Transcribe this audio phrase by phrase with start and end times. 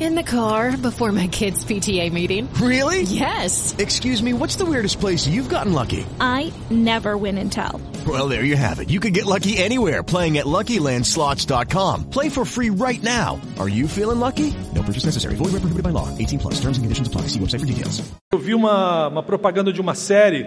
[0.00, 2.48] In the car before my kids' PTA meeting.
[2.62, 3.02] Really?
[3.02, 3.74] Yes.
[3.78, 6.06] Excuse me, what's the weirdest place you've gotten lucky?
[6.20, 7.80] I never win and tell.
[8.06, 8.90] Well, there you have it.
[8.90, 12.10] You can get lucky anywhere playing at LuckyLandSlots.com.
[12.10, 13.40] Play for free right now.
[13.58, 14.54] Are you feeling lucky?
[14.72, 15.34] No purchase necessary.
[15.34, 16.06] Void where prohibited by law.
[16.16, 16.54] 18 plus.
[16.60, 17.22] Terms and conditions apply.
[17.22, 18.00] See website for details.
[18.32, 20.46] Eu vi uma, uma propaganda de uma série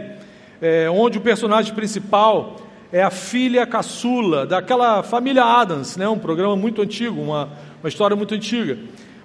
[0.61, 2.55] é, onde o personagem principal
[2.91, 6.07] é a filha caçula daquela família Adams, né?
[6.07, 7.49] um programa muito antigo, uma,
[7.81, 8.77] uma história muito antiga.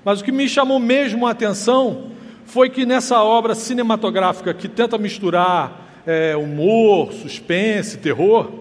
[0.06, 2.12] Mas o que me chamou mesmo a atenção
[2.45, 8.52] foi que nessa obra cinematográfica que tenta misturar é, humor, suspense, terror,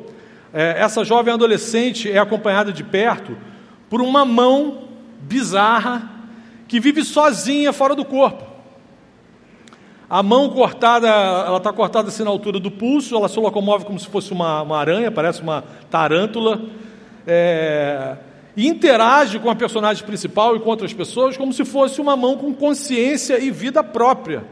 [0.51, 3.37] é, essa jovem adolescente é acompanhada de perto
[3.87, 4.85] por uma mão
[5.21, 6.09] bizarra
[6.67, 8.43] que vive sozinha fora do corpo.
[10.09, 13.99] A mão cortada, ela está cortada assim na altura do pulso, ela se locomove como
[13.99, 16.59] se fosse uma, uma aranha, parece uma tarântula,
[17.27, 18.15] é,
[18.55, 22.37] e interage com a personagem principal e com outras pessoas como se fosse uma mão
[22.37, 24.45] com consciência e vida própria.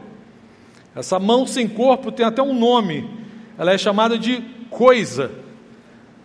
[0.94, 3.08] Essa mão sem corpo tem até um nome,
[3.58, 5.30] ela é chamada de coisa.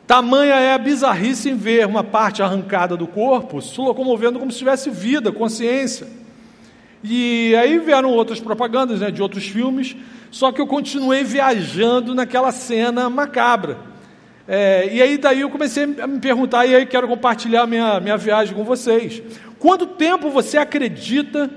[0.06, 4.58] Tamanha é a bizarrice em ver uma parte arrancada do corpo se locomovendo como se
[4.58, 6.08] tivesse vida, consciência.
[7.04, 9.96] E aí vieram outras propagandas né, de outros filmes,
[10.32, 13.89] só que eu continuei viajando naquela cena macabra.
[14.52, 18.18] É, e aí daí eu comecei a me perguntar, e aí quero compartilhar minha, minha
[18.18, 19.22] viagem com vocês.
[19.60, 21.48] Quanto tempo você acredita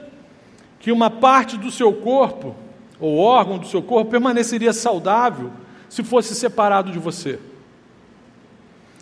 [0.78, 2.54] que uma parte do seu corpo,
[3.00, 5.50] ou órgão do seu corpo, permaneceria saudável
[5.88, 7.38] se fosse separado de você?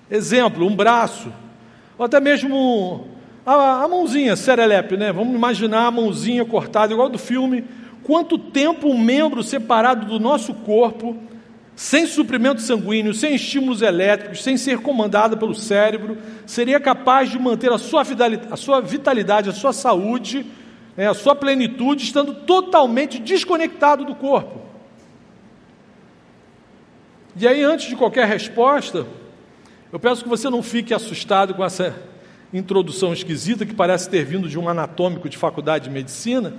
[0.09, 1.33] Exemplo, um braço,
[1.99, 3.09] ou até mesmo
[3.45, 5.13] a, a mãozinha, serelepe, né?
[5.13, 7.65] Vamos imaginar a mãozinha cortada, igual do filme.
[8.05, 11.17] Quanto tempo um membro separado do nosso corpo,
[11.81, 17.73] sem suprimento sanguíneo, sem estímulos elétricos, sem ser comandado pelo cérebro, seria capaz de manter
[17.73, 20.45] a sua vitalidade, a sua, vitalidade, a sua saúde,
[20.95, 24.61] né, a sua plenitude, estando totalmente desconectado do corpo?
[27.35, 29.07] E aí, antes de qualquer resposta,
[29.91, 31.97] eu peço que você não fique assustado com essa
[32.53, 36.53] introdução esquisita que parece ter vindo de um anatômico de faculdade de medicina.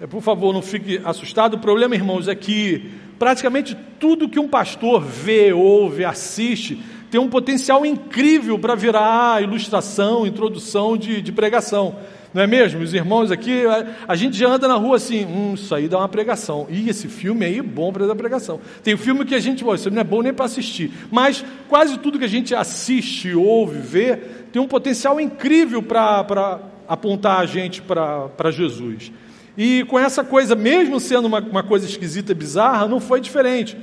[0.00, 1.54] É, por favor, não fique assustado.
[1.54, 6.78] O problema, irmãos, é que praticamente tudo que um pastor vê, ouve, assiste,
[7.10, 11.96] tem um potencial incrível para virar ilustração, introdução de, de pregação.
[12.34, 12.82] Não é mesmo?
[12.82, 15.98] Os irmãos aqui, a, a, gente já anda na rua assim, hum, isso aí dá
[15.98, 16.66] uma pregação.
[16.68, 18.60] E esse filme aí é bom para dar pregação.
[18.82, 20.90] Tem filme que a gente, isso não é bom nem para assistir.
[21.12, 24.16] Mas quase tudo que a gente assiste, ouve, vê,
[24.52, 26.58] tem um potencial incrível para
[26.88, 29.12] apontar a gente para Jesus.
[29.56, 33.76] E com essa coisa, mesmo sendo uma, uma coisa esquisita e bizarra, não foi diferente.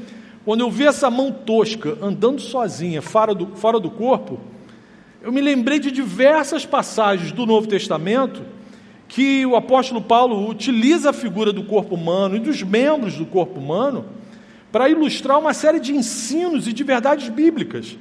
[0.43, 4.39] Quando eu vi essa mão tosca andando sozinha, fora do, fora do corpo,
[5.21, 8.41] eu me lembrei de diversas passagens do Novo Testamento
[9.07, 13.59] que o apóstolo Paulo utiliza a figura do corpo humano e dos membros do corpo
[13.59, 14.05] humano
[14.71, 17.97] para ilustrar uma série de ensinos e de verdades bíblicas.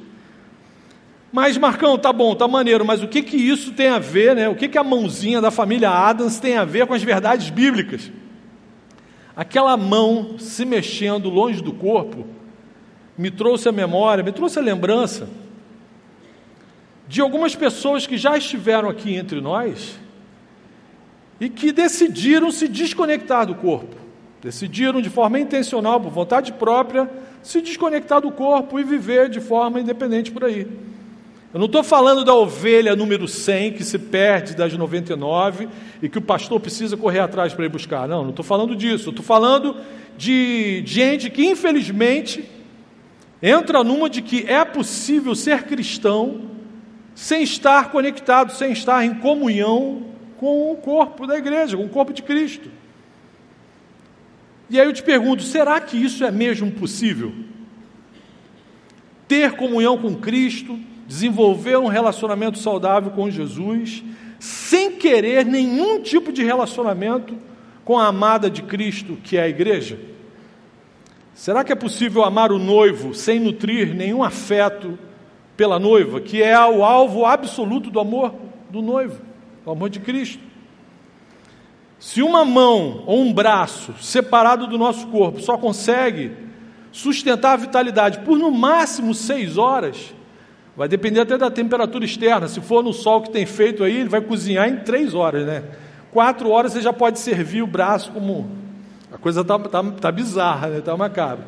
[1.33, 4.49] Mas, Marcão, tá bom, tá maneiro, mas o que que isso tem a ver, né?
[4.49, 8.11] O que que a mãozinha da família Adams tem a ver com as verdades bíblicas?
[9.37, 12.27] Aquela mão se mexendo longe do corpo
[13.17, 15.29] me trouxe a memória, me trouxe a lembrança
[17.07, 19.99] de algumas pessoas que já estiveram aqui entre nós
[21.41, 23.97] e que decidiram se desconectar do corpo.
[24.43, 27.11] Decidiram de forma intencional, por vontade própria,
[27.43, 30.67] se desconectar do corpo e viver de forma independente por aí.
[31.53, 35.69] Eu não estou falando da ovelha número 100 que se perde das 99
[36.01, 38.07] e que o pastor precisa correr atrás para ir buscar.
[38.07, 39.11] Não, não estou falando disso.
[39.11, 39.77] Estou falando
[40.17, 42.49] de gente que, infelizmente,
[43.43, 46.51] entra numa de que é possível ser cristão
[47.17, 50.07] sem estar conectado, sem estar em comunhão
[50.39, 52.71] com o corpo da igreja, com o corpo de Cristo.
[54.71, 57.35] E aí eu te pergunto: será que isso é mesmo possível?
[59.27, 60.79] Ter comunhão com Cristo,
[61.11, 64.05] desenvolver um relacionamento saudável com Jesus,
[64.39, 67.37] sem querer nenhum tipo de relacionamento
[67.85, 69.99] com a amada de Cristo, que é a igreja?
[71.35, 74.97] Será que é possível amar o noivo sem nutrir nenhum afeto
[75.57, 78.33] pela noiva, que é o alvo absoluto do amor
[78.71, 79.21] do noivo,
[79.67, 80.41] o amor de Cristo.
[81.99, 86.31] Se uma mão ou um braço separado do nosso corpo só consegue
[86.93, 90.15] sustentar a vitalidade por no máximo seis horas,
[90.81, 92.49] vai depender até da temperatura externa.
[92.49, 95.63] Se for no sol que tem feito aí, ele vai cozinhar em três horas, né?
[96.11, 98.51] Quatro horas você já pode servir o braço como
[99.13, 100.81] A coisa está tá, tá bizarra, está né?
[100.81, 101.45] Tá macabra.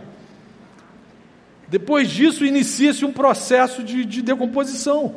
[1.66, 5.14] Depois disso, inicia-se um processo de, de, decomposição.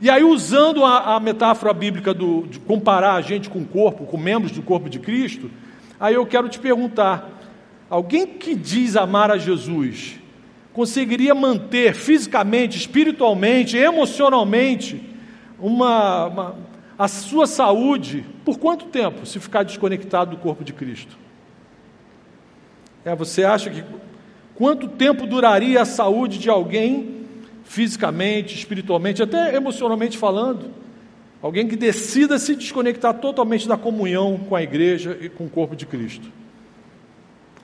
[0.00, 4.06] E aí, usando a, a metáfora bíblica do, de comparar a gente com o corpo,
[4.06, 5.50] com membros do corpo de Cristo,
[6.00, 7.28] aí eu quero te perguntar:
[7.90, 10.18] alguém que diz amar a Jesus,
[10.80, 14.98] conseguiria manter fisicamente, espiritualmente, emocionalmente,
[15.58, 16.56] uma, uma,
[16.98, 21.18] a sua saúde por quanto tempo se ficar desconectado do corpo de Cristo?
[23.04, 23.84] É, você acha que
[24.54, 27.26] quanto tempo duraria a saúde de alguém,
[27.64, 30.70] fisicamente, espiritualmente, até emocionalmente falando?
[31.42, 35.76] Alguém que decida se desconectar totalmente da comunhão com a igreja e com o corpo
[35.76, 36.39] de Cristo.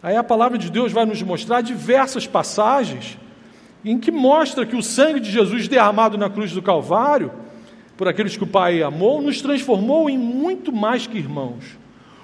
[0.07, 3.19] Aí a palavra de Deus vai nos mostrar diversas passagens
[3.85, 7.33] em que mostra que o sangue de Jesus derramado na cruz do Calvário,
[7.97, 11.77] por aqueles que o Pai amou, nos transformou em muito mais que irmãos.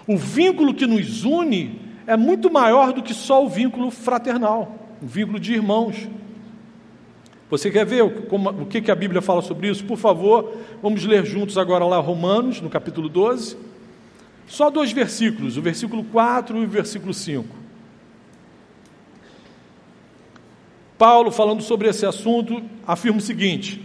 [0.06, 5.06] O vínculo que nos une é muito maior do que só o vínculo fraternal, o
[5.06, 6.08] vínculo de irmãos.
[7.50, 9.84] Você quer ver o que a Bíblia fala sobre isso?
[9.84, 13.56] Por favor, vamos ler juntos agora lá Romanos, no capítulo 12.
[14.46, 17.61] Só dois versículos, o versículo 4 e o versículo 5.
[21.02, 23.80] Paulo, falando sobre esse assunto, afirma o seguinte: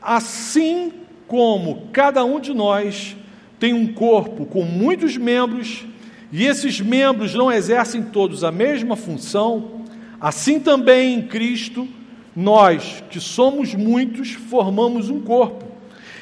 [0.00, 0.92] assim
[1.26, 3.16] como cada um de nós
[3.58, 5.84] tem um corpo com muitos membros,
[6.30, 9.82] e esses membros não exercem todos a mesma função,
[10.20, 11.88] assim também em Cristo,
[12.36, 15.64] nós, que somos muitos, formamos um corpo,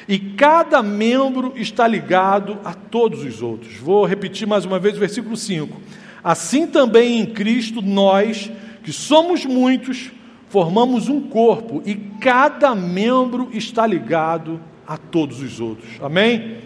[0.07, 3.75] e cada membro está ligado a todos os outros.
[3.75, 5.79] Vou repetir mais uma vez o versículo 5.
[6.23, 8.49] Assim também em Cristo, nós,
[8.85, 10.11] que somos muitos,
[10.47, 15.89] formamos um corpo, e cada membro está ligado a todos os outros.
[15.99, 16.59] Amém?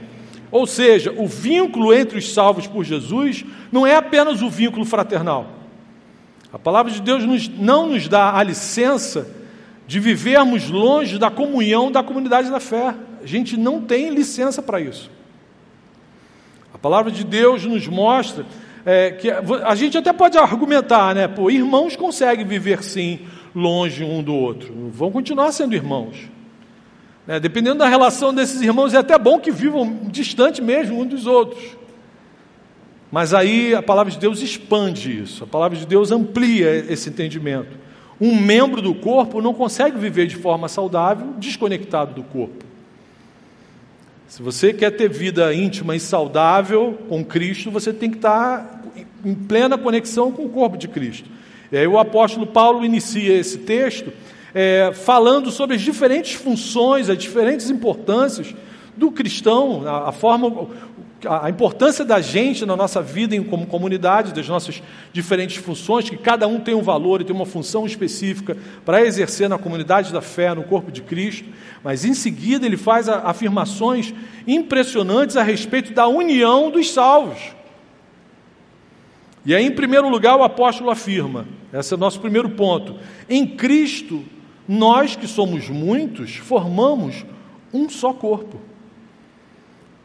[0.52, 5.48] Ou seja, o vínculo entre os salvos por Jesus não é apenas o vínculo fraternal.
[6.52, 9.34] A palavra de Deus nos, não nos dá a licença
[9.88, 12.94] de vivermos longe da comunhão da comunidade da fé.
[13.24, 15.10] A gente não tem licença para isso.
[16.74, 18.46] A palavra de Deus nos mostra
[18.86, 21.28] é, que a gente até pode argumentar, né?
[21.28, 23.20] Pô, irmãos conseguem viver sim
[23.54, 26.30] longe um do outro, vão continuar sendo irmãos.
[27.28, 31.28] É, dependendo da relação desses irmãos, é até bom que vivam distante mesmo um dos
[31.28, 31.78] outros.
[33.12, 37.78] Mas aí a palavra de Deus expande isso, a palavra de Deus amplia esse entendimento.
[38.22, 42.69] Um membro do corpo não consegue viver de forma saudável desconectado do corpo.
[44.30, 48.84] Se você quer ter vida íntima e saudável com Cristo, você tem que estar
[49.26, 51.28] em plena conexão com o corpo de Cristo.
[51.72, 54.14] E aí o apóstolo Paulo inicia esse texto
[54.54, 58.54] é, falando sobre as diferentes funções, as diferentes importâncias
[58.96, 60.68] do cristão, a, a forma,
[61.28, 64.82] a importância da gente na nossa vida como comunidade, das nossas
[65.12, 69.50] diferentes funções, que cada um tem um valor e tem uma função específica para exercer
[69.50, 71.50] na comunidade da fé, no corpo de Cristo,
[71.84, 74.14] mas em seguida ele faz afirmações
[74.48, 77.40] impressionantes a respeito da união dos salvos.
[79.46, 82.96] E aí, em primeiro lugar, o apóstolo afirma: esse é o nosso primeiro ponto.
[83.28, 84.24] Em Cristo,
[84.68, 87.26] nós que somos muitos, formamos
[87.74, 88.69] um só corpo.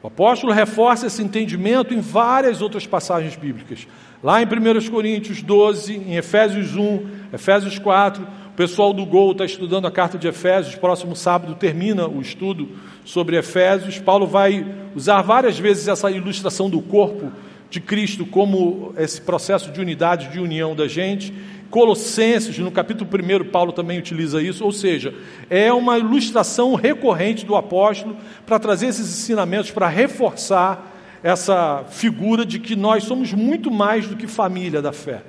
[0.04, 3.88] O apóstolo reforça esse entendimento em várias outras passagens bíblicas.
[4.22, 9.46] Lá em 1 Coríntios 12, em Efésios 1, Efésios 4, o pessoal do Gol está
[9.46, 12.68] estudando a carta de Efésios, próximo sábado termina o estudo
[13.02, 13.98] sobre Efésios.
[13.98, 17.32] Paulo vai usar várias vezes essa ilustração do corpo
[17.70, 21.32] de Cristo como esse processo de unidade, de união da gente.
[21.74, 25.12] Colossenses, no capítulo 1, Paulo também utiliza isso, ou seja,
[25.50, 28.16] é uma ilustração recorrente do apóstolo
[28.46, 34.14] para trazer esses ensinamentos, para reforçar essa figura de que nós somos muito mais do
[34.14, 35.24] que família da fé.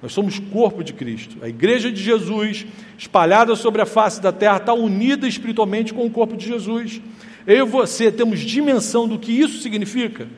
[0.00, 1.38] Nós somos corpo de Cristo.
[1.42, 6.10] A igreja de Jesus, espalhada sobre a face da terra, está unida espiritualmente com o
[6.10, 7.00] corpo de Jesus.
[7.44, 10.28] Eu e você temos dimensão do que isso significa.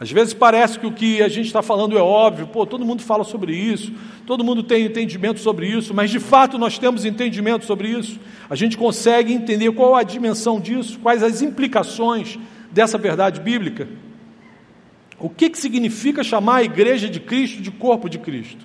[0.00, 3.02] Às vezes parece que o que a gente está falando é óbvio, pô, todo mundo
[3.02, 3.92] fala sobre isso,
[4.24, 8.18] todo mundo tem entendimento sobre isso, mas de fato nós temos entendimento sobre isso.
[8.48, 12.38] A gente consegue entender qual a dimensão disso, quais as implicações
[12.72, 13.88] dessa verdade bíblica.
[15.18, 18.64] O que, que significa chamar a igreja de Cristo de corpo de Cristo?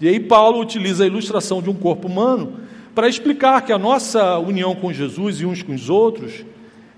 [0.00, 2.60] E aí Paulo utiliza a ilustração de um corpo humano
[2.94, 6.44] para explicar que a nossa união com Jesus e uns com os outros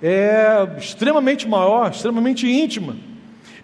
[0.03, 3.14] é extremamente maior, extremamente íntima.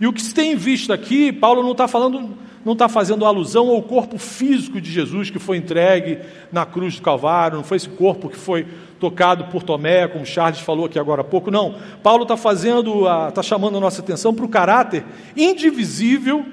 [0.00, 2.30] E o que se tem visto aqui, Paulo não está falando,
[2.64, 6.19] não está fazendo alusão ao corpo físico de Jesus que foi entregue
[6.50, 8.66] na cruz do Calvário, não foi esse corpo que foi
[8.99, 11.75] tocado por Tomé, como Charles falou aqui agora há pouco, não.
[12.02, 15.04] Paulo está fazendo, está chamando a nossa atenção para o caráter
[15.37, 16.47] indivisível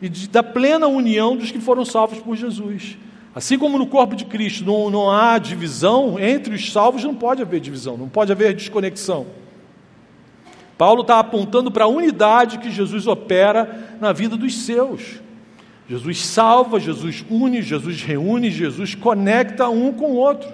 [0.00, 2.96] e de, da plena união dos que foram salvos por Jesus.
[3.34, 7.42] Assim como no corpo de Cristo não, não há divisão, entre os salvos não pode
[7.42, 9.26] haver divisão, não pode haver desconexão.
[10.76, 15.22] Paulo está apontando para a unidade que Jesus opera na vida dos seus.
[15.88, 20.48] Jesus salva, Jesus une, Jesus reúne, Jesus conecta um com o outro.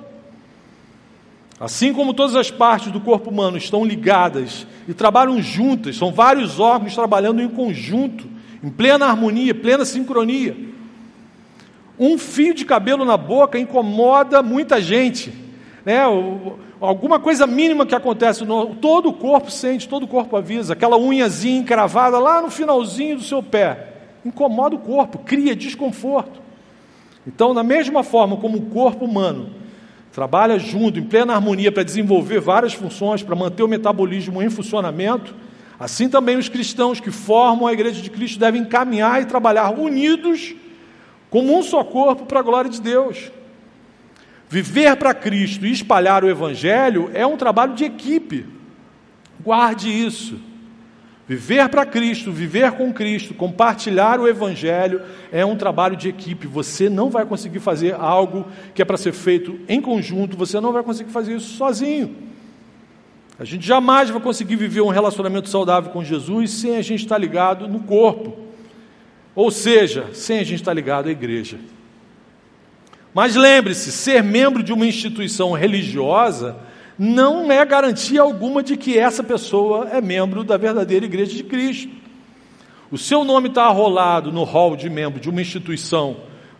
[1.58, 6.58] Assim como todas as partes do corpo humano estão ligadas e trabalham juntas, são vários
[6.58, 8.26] órgãos trabalhando em conjunto,
[8.62, 10.56] em plena harmonia, plena sincronia.
[11.98, 15.32] Um fio de cabelo na boca incomoda muita gente.
[15.84, 16.00] Né?
[16.80, 20.72] Alguma coisa mínima que acontece, no, todo o corpo sente, todo o corpo avisa.
[20.72, 23.88] Aquela unhazinha encravada lá no finalzinho do seu pé
[24.24, 26.40] incomoda o corpo, cria desconforto.
[27.26, 29.50] Então, da mesma forma como o corpo humano
[30.12, 35.34] trabalha junto, em plena harmonia, para desenvolver várias funções, para manter o metabolismo em funcionamento,
[35.78, 40.54] assim também os cristãos que formam a Igreja de Cristo devem caminhar e trabalhar unidos,
[41.28, 43.30] como um só corpo, para a glória de Deus.
[44.50, 48.44] Viver para Cristo e espalhar o Evangelho é um trabalho de equipe.
[49.38, 50.40] Guarde isso.
[51.28, 56.48] Viver para Cristo, viver com Cristo, compartilhar o Evangelho é um trabalho de equipe.
[56.48, 60.72] Você não vai conseguir fazer algo que é para ser feito em conjunto, você não
[60.72, 62.16] vai conseguir fazer isso sozinho.
[63.38, 67.18] A gente jamais vai conseguir viver um relacionamento saudável com Jesus sem a gente estar
[67.18, 68.36] ligado no corpo,
[69.32, 71.56] ou seja, sem a gente estar ligado à igreja.
[73.14, 76.56] Mas lembre-se: ser membro de uma instituição religiosa
[76.98, 81.90] não é garantia alguma de que essa pessoa é membro da verdadeira Igreja de Cristo.
[82.90, 86.16] O seu nome está arrolado no hall de membro de uma instituição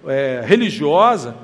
[0.07, 1.35] é, religiosa,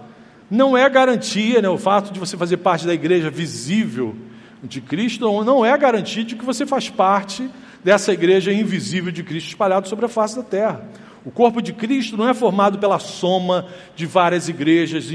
[0.50, 4.14] não é garantia, né, o fato de você fazer parte da igreja visível
[4.62, 7.50] de Cristo, não, é garantia de que você faz parte
[7.82, 10.88] dessa igreja invisível de Cristo espalhada sobre a face da terra.
[11.26, 13.66] O corpo de Cristo não é formado pela soma
[13.96, 15.10] de várias igrejas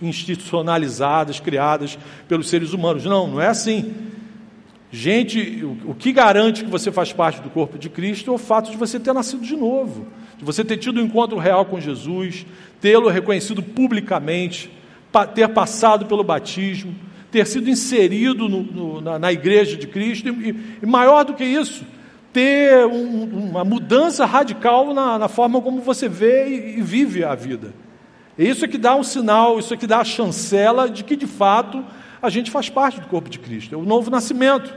[0.00, 3.04] institucionalizadas, criadas pelos seres humanos.
[3.04, 3.92] Não, não é assim.
[4.90, 8.70] Gente, o que garante que você faz parte do corpo de Cristo é o fato
[8.70, 10.06] de você ter nascido de novo,
[10.38, 12.46] de você ter tido um encontro real com Jesus,
[12.80, 14.70] tê-lo reconhecido publicamente,
[15.34, 16.94] ter passado pelo batismo,
[17.30, 21.44] ter sido inserido no, no, na, na, igreja de Cristo, e, e maior do que
[21.44, 21.84] isso,
[22.32, 27.34] ter um, uma mudança radical na, na, forma como você vê e, e vive a
[27.34, 27.74] vida.
[28.38, 31.16] E isso é que dá um sinal, isso é que dá a chancela de que
[31.16, 31.84] de fato
[32.22, 34.72] a gente faz parte do corpo de Cristo, é o novo nascimento.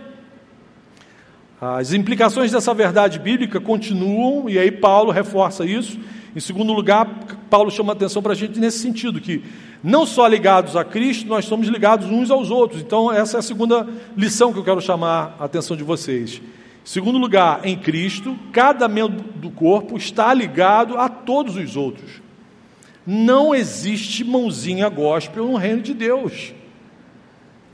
[1.62, 5.98] As implicações dessa verdade bíblica continuam, e aí Paulo reforça isso.
[6.36, 7.08] Em segundo lugar,
[7.50, 9.44] Paulo chama atenção para a gente nesse sentido, que
[9.82, 12.82] não só ligados a Cristo, nós somos ligados uns aos outros.
[12.82, 16.42] Então, essa é a segunda lição que eu quero chamar a atenção de vocês.
[16.84, 22.22] Segundo lugar, em Cristo, cada membro do corpo está ligado a todos os outros.
[23.06, 26.54] Não existe mãozinha gospel no reino de Deus.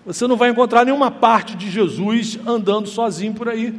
[0.06, 3.74] Você não vai encontrar nenhuma parte de Jesus andando sozinho por aí.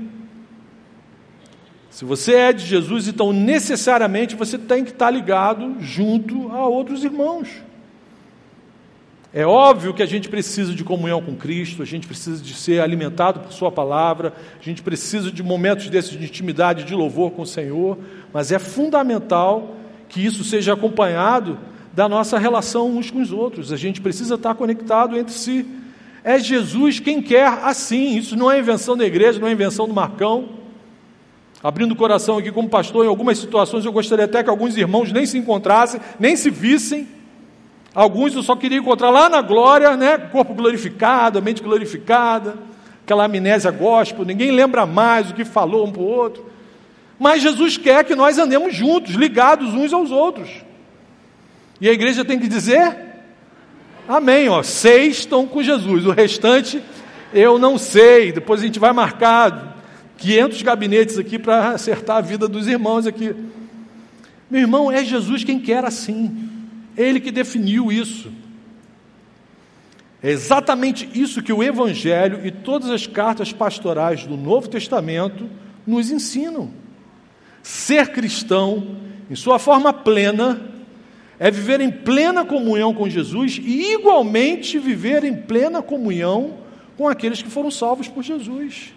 [1.90, 7.02] Se você é de Jesus, então necessariamente você tem que estar ligado junto a outros
[7.04, 7.48] irmãos.
[9.32, 12.80] É óbvio que a gente precisa de comunhão com Cristo, a gente precisa de ser
[12.80, 17.42] alimentado por Sua palavra, a gente precisa de momentos desses de intimidade, de louvor com
[17.42, 17.96] o Senhor,
[18.32, 19.76] mas é fundamental
[20.08, 21.58] que isso seja acompanhado
[21.92, 23.72] da nossa relação uns com os outros.
[23.72, 25.64] A gente precisa estar conectado entre si.
[26.24, 29.94] É Jesus quem quer assim, isso não é invenção da igreja, não é invenção do
[29.94, 30.48] Marcão.
[31.62, 35.12] Abrindo o coração aqui como pastor, em algumas situações eu gostaria até que alguns irmãos
[35.12, 37.06] nem se encontrassem, nem se vissem
[37.94, 40.16] Alguns eu só queria encontrar lá na glória, né?
[40.16, 42.54] Corpo glorificado, mente glorificada,
[43.02, 46.46] aquela amnésia gospel, ninguém lembra mais o que falou um para o outro.
[47.18, 50.48] Mas Jesus quer que nós andemos juntos, ligados uns aos outros.
[51.80, 52.96] E a igreja tem que dizer:
[54.08, 54.62] Amém, ó.
[54.62, 56.82] Seis estão com Jesus, o restante
[57.32, 58.32] eu não sei.
[58.32, 59.76] Depois a gente vai marcar
[60.18, 63.34] 500 gabinetes aqui para acertar a vida dos irmãos aqui.
[64.50, 66.48] Meu irmão, é Jesus quem quer assim.
[67.00, 68.30] Ele que definiu isso.
[70.22, 75.48] É exatamente isso que o Evangelho e todas as cartas pastorais do Novo Testamento
[75.86, 76.70] nos ensinam.
[77.62, 78.96] Ser cristão,
[79.30, 80.60] em sua forma plena,
[81.38, 86.58] é viver em plena comunhão com Jesus e, igualmente, viver em plena comunhão
[86.98, 88.92] com aqueles que foram salvos por Jesus.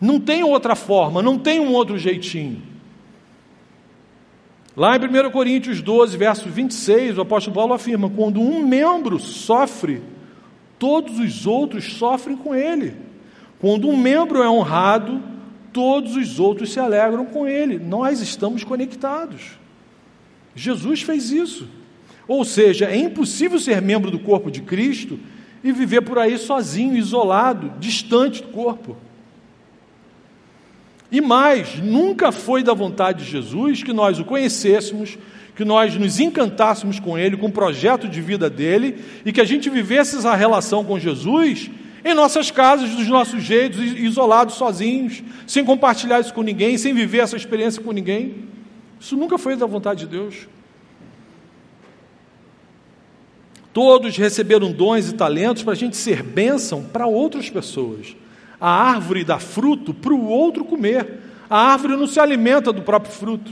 [0.00, 2.69] Não tem outra forma, não tem um outro jeitinho.
[4.80, 10.00] Lá em 1 Coríntios 12, verso 26, o apóstolo Paulo afirma: quando um membro sofre,
[10.78, 12.96] todos os outros sofrem com ele.
[13.60, 15.22] Quando um membro é honrado,
[15.70, 17.78] todos os outros se alegram com ele.
[17.78, 19.58] Nós estamos conectados.
[20.54, 21.68] Jesus fez isso.
[22.26, 25.20] Ou seja, é impossível ser membro do corpo de Cristo
[25.62, 28.96] e viver por aí sozinho, isolado, distante do corpo.
[31.10, 35.18] E mais, nunca foi da vontade de Jesus que nós o conhecêssemos,
[35.56, 39.44] que nós nos encantássemos com Ele, com o projeto de vida dele, e que a
[39.44, 41.70] gente vivesse essa relação com Jesus
[42.04, 47.18] em nossas casas, dos nossos jeitos, isolados, sozinhos, sem compartilhar isso com ninguém, sem viver
[47.18, 48.48] essa experiência com ninguém.
[48.98, 50.48] Isso nunca foi da vontade de Deus.
[53.72, 58.16] Todos receberam dons e talentos para a gente ser bênção para outras pessoas.
[58.60, 61.20] A árvore dá fruto para o outro comer.
[61.48, 63.50] A árvore não se alimenta do próprio fruto.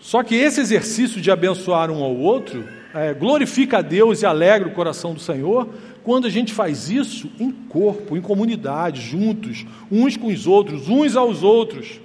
[0.00, 4.68] Só que esse exercício de abençoar um ao outro é, glorifica a Deus e alegra
[4.68, 5.68] o coração do Senhor
[6.02, 11.16] quando a gente faz isso em corpo, em comunidade, juntos, uns com os outros, uns
[11.16, 12.00] aos outros.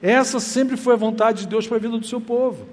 [0.00, 2.66] Essa sempre foi a vontade de Deus para a vida do seu povo.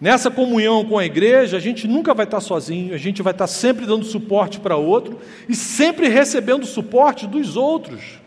[0.00, 3.46] Nessa comunhão com a igreja, a gente nunca vai estar sozinho, a gente vai estar
[3.46, 8.20] sempre dando suporte para outro e sempre recebendo suporte dos outros.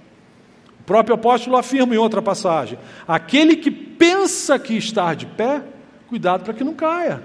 [0.79, 5.61] O próprio apóstolo afirma em outra passagem: aquele que pensa que está de pé,
[6.07, 7.21] cuidado para que não caia.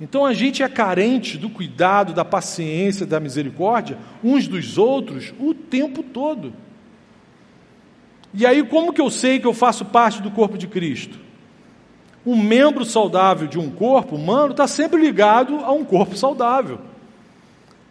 [0.00, 5.52] Então a gente é carente do cuidado, da paciência, da misericórdia uns dos outros o
[5.52, 6.52] tempo todo.
[8.32, 11.18] E aí, como que eu sei que eu faço parte do corpo de Cristo?
[12.26, 16.78] Um membro saudável de um corpo humano está sempre ligado a um corpo saudável.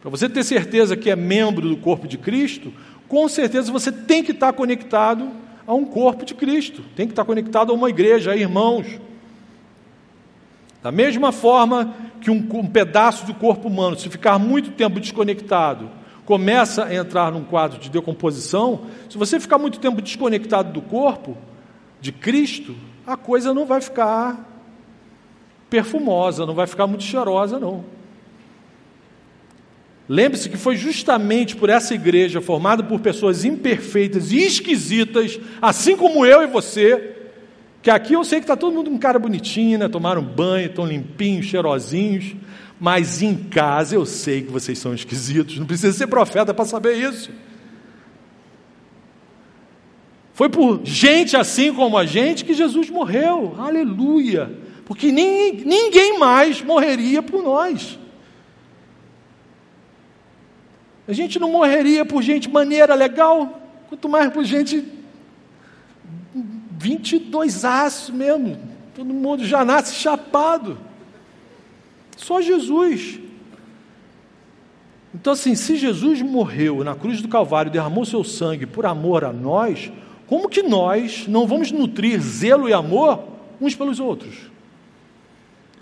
[0.02, 2.74] Para você ter certeza que é membro do corpo de Cristo,
[3.08, 5.30] com certeza você tem que estar conectado
[5.66, 9.00] a um corpo de Cristo, tem que estar conectado a uma igreja, a irmãos.
[10.82, 15.90] Da mesma forma que um, um pedaço do corpo humano, se ficar muito tempo desconectado,
[16.26, 21.38] começa a entrar num quadro de decomposição, se você ficar muito tempo desconectado do corpo,
[22.02, 24.50] de Cristo, a coisa não vai ficar
[25.70, 27.84] perfumosa, não vai ficar muito cheirosa, não.
[30.08, 36.26] Lembre-se que foi justamente por essa igreja formada por pessoas imperfeitas e esquisitas, assim como
[36.26, 37.16] eu e você,
[37.82, 39.88] que aqui eu sei que está todo mundo com cara bonitinho, né?
[39.88, 42.36] tomaram banho, estão limpinhos, cheirosinhos,
[42.80, 46.96] mas em casa eu sei que vocês são esquisitos, não precisa ser profeta para saber
[46.96, 47.32] isso.
[50.34, 53.56] Foi por gente assim como a gente que Jesus morreu.
[53.58, 54.60] Aleluia!
[54.86, 57.98] Porque nem, ninguém mais morreria por nós.
[61.08, 64.84] A gente não morreria por gente maneira, legal, quanto mais por gente
[66.72, 68.58] 22 aços mesmo.
[68.96, 70.78] Todo mundo já nasce chapado.
[72.18, 73.20] Só Jesus.
[75.14, 79.32] Então, assim, se Jesus morreu na cruz do Calvário, derramou seu sangue por amor a
[79.32, 79.92] nós,
[80.28, 83.24] como que nós não vamos nutrir zelo e amor
[83.60, 84.36] uns pelos outros?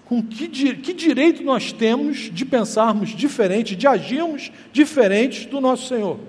[0.06, 6.20] Com que, que direito nós temos de pensarmos diferente, de agirmos diferentes do nosso Senhor?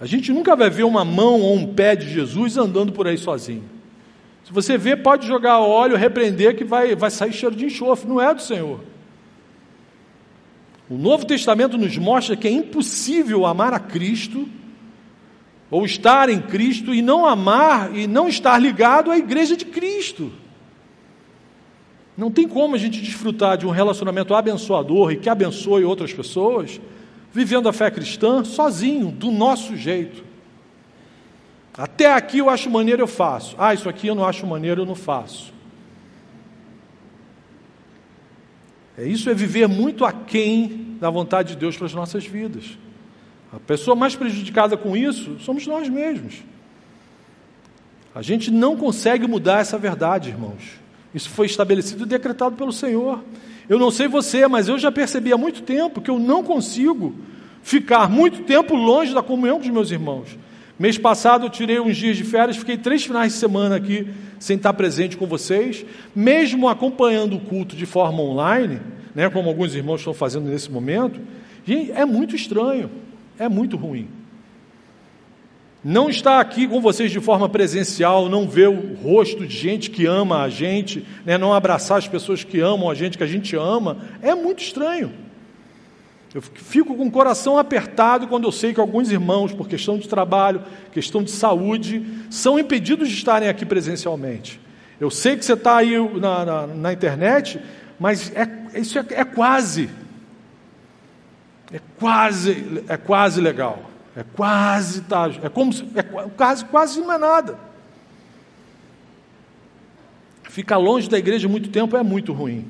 [0.00, 3.16] A gente nunca vai ver uma mão ou um pé de Jesus andando por aí
[3.16, 3.64] sozinho.
[4.44, 8.20] Se você vê, pode jogar óleo, repreender, que vai, vai sair cheiro de enxofre, não
[8.20, 8.80] é do Senhor.
[10.90, 14.48] O Novo Testamento nos mostra que é impossível amar a Cristo
[15.72, 20.30] ou estar em Cristo e não amar e não estar ligado à igreja de Cristo.
[22.14, 26.78] Não tem como a gente desfrutar de um relacionamento abençoador e que abençoe outras pessoas
[27.32, 30.22] vivendo a fé cristã sozinho, do nosso jeito.
[31.72, 33.56] Até aqui eu acho maneiro, eu faço.
[33.58, 35.54] Ah, isso aqui eu não acho maneiro, eu não faço.
[38.98, 42.76] É, isso é viver muito aquém da vontade de Deus para as nossas vidas.
[43.52, 46.42] A pessoa mais prejudicada com isso somos nós mesmos.
[48.14, 50.80] A gente não consegue mudar essa verdade, irmãos.
[51.14, 53.22] Isso foi estabelecido e decretado pelo Senhor.
[53.68, 57.14] Eu não sei você, mas eu já percebi há muito tempo que eu não consigo
[57.62, 60.38] ficar muito tempo longe da comunhão com os meus irmãos.
[60.78, 64.56] Mês passado eu tirei uns dias de férias, fiquei três finais de semana aqui sem
[64.56, 65.84] estar presente com vocês,
[66.16, 68.80] mesmo acompanhando o culto de forma online,
[69.14, 71.20] né, como alguns irmãos estão fazendo nesse momento.
[71.64, 72.90] Gente, é muito estranho
[73.42, 74.08] é muito ruim.
[75.84, 80.06] Não estar aqui com vocês de forma presencial, não ver o rosto de gente que
[80.06, 83.56] ama a gente, né, não abraçar as pessoas que amam a gente, que a gente
[83.56, 85.12] ama, é muito estranho.
[86.32, 90.08] Eu fico com o coração apertado quando eu sei que alguns irmãos, por questão de
[90.08, 94.60] trabalho, questão de saúde, são impedidos de estarem aqui presencialmente.
[95.00, 97.60] Eu sei que você está aí na, na, na, internet,
[97.98, 99.90] mas é, isso é, é quase.
[101.72, 103.90] É quase, é quase legal.
[104.14, 106.02] É quase, tá, é como é
[106.36, 107.58] quase, quase não é nada.
[110.44, 112.66] Ficar longe da igreja muito tempo é muito ruim.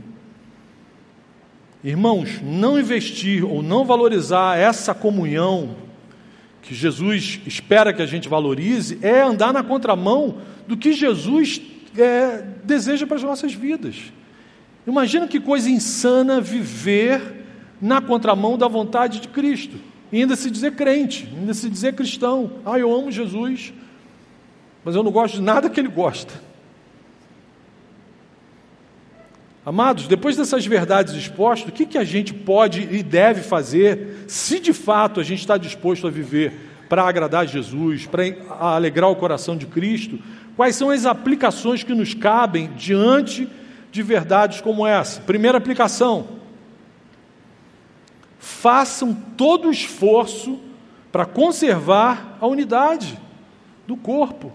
[1.82, 5.74] Irmãos, não investir ou não valorizar essa comunhão
[6.62, 10.38] que Jesus espera que a gente valorize é andar na contramão
[10.68, 11.60] do que Jesus
[11.98, 13.96] é, deseja para as nossas vidas.
[14.86, 17.41] Imagina que coisa insana viver
[17.82, 19.76] na contramão da vontade de Cristo,
[20.12, 22.52] e ainda se dizer crente, ainda se dizer cristão.
[22.64, 23.72] Ah, eu amo Jesus,
[24.84, 26.32] mas eu não gosto de nada que ele gosta.
[29.66, 34.60] Amados, depois dessas verdades expostas, o que, que a gente pode e deve fazer, se
[34.60, 36.52] de fato a gente está disposto a viver
[36.88, 38.24] para agradar Jesus, para
[38.60, 40.18] alegrar o coração de Cristo?
[40.56, 43.48] Quais são as aplicações que nos cabem diante
[43.90, 45.20] de verdades como essa?
[45.20, 46.41] Primeira aplicação:
[48.42, 50.58] façam todo o esforço
[51.12, 53.16] para conservar a unidade
[53.86, 54.52] do corpo.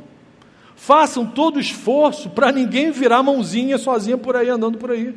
[0.75, 5.15] Façam todo o esforço para ninguém virar mãozinha sozinha por aí, andando por aí.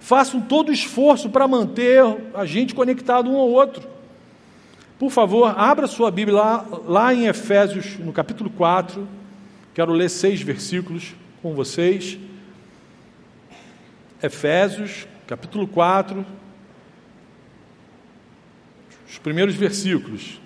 [0.00, 2.02] Façam todo o esforço para manter
[2.32, 3.86] a gente conectado um ao outro.
[4.98, 9.06] Por favor, abra sua Bíblia lá, lá em Efésios, no capítulo 4.
[9.74, 12.18] Quero ler seis versículos com vocês.
[14.22, 16.24] Efésios, capítulo 4,
[19.12, 20.40] os primeiros versículos.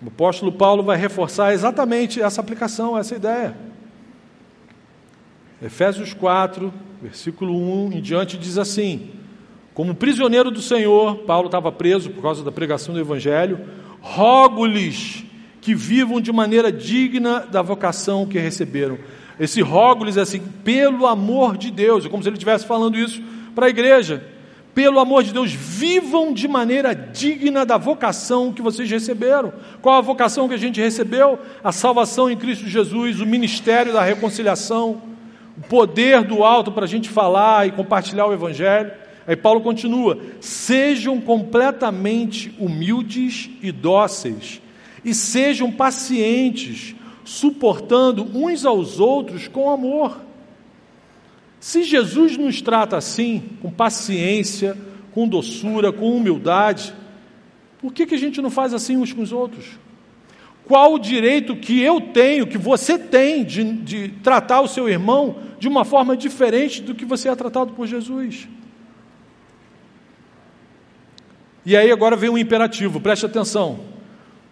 [0.00, 3.56] O apóstolo Paulo vai reforçar exatamente essa aplicação, essa ideia.
[5.60, 7.52] Efésios 4, versículo
[7.86, 9.10] 1 em diante, diz assim:
[9.74, 13.58] Como prisioneiro do Senhor, Paulo estava preso por causa da pregação do Evangelho,
[14.00, 15.24] rogo-lhes
[15.60, 18.96] que vivam de maneira digna da vocação que receberam.
[19.40, 23.20] Esse rogo-lhes é assim, pelo amor de Deus, é como se ele estivesse falando isso
[23.56, 24.37] para a igreja.
[24.78, 29.52] Pelo amor de Deus, vivam de maneira digna da vocação que vocês receberam.
[29.82, 31.36] Qual a vocação que a gente recebeu?
[31.64, 35.02] A salvação em Cristo Jesus, o ministério da reconciliação,
[35.56, 38.92] o poder do alto para a gente falar e compartilhar o Evangelho.
[39.26, 44.62] Aí Paulo continua: sejam completamente humildes e dóceis,
[45.04, 50.27] e sejam pacientes, suportando uns aos outros com amor.
[51.60, 54.76] Se Jesus nos trata assim, com paciência,
[55.12, 56.94] com doçura, com humildade,
[57.78, 59.66] por que, que a gente não faz assim uns com os outros?
[60.64, 65.36] Qual o direito que eu tenho, que você tem, de, de tratar o seu irmão
[65.58, 68.46] de uma forma diferente do que você é tratado por Jesus?
[71.64, 73.80] E aí agora vem um imperativo, preste atenção.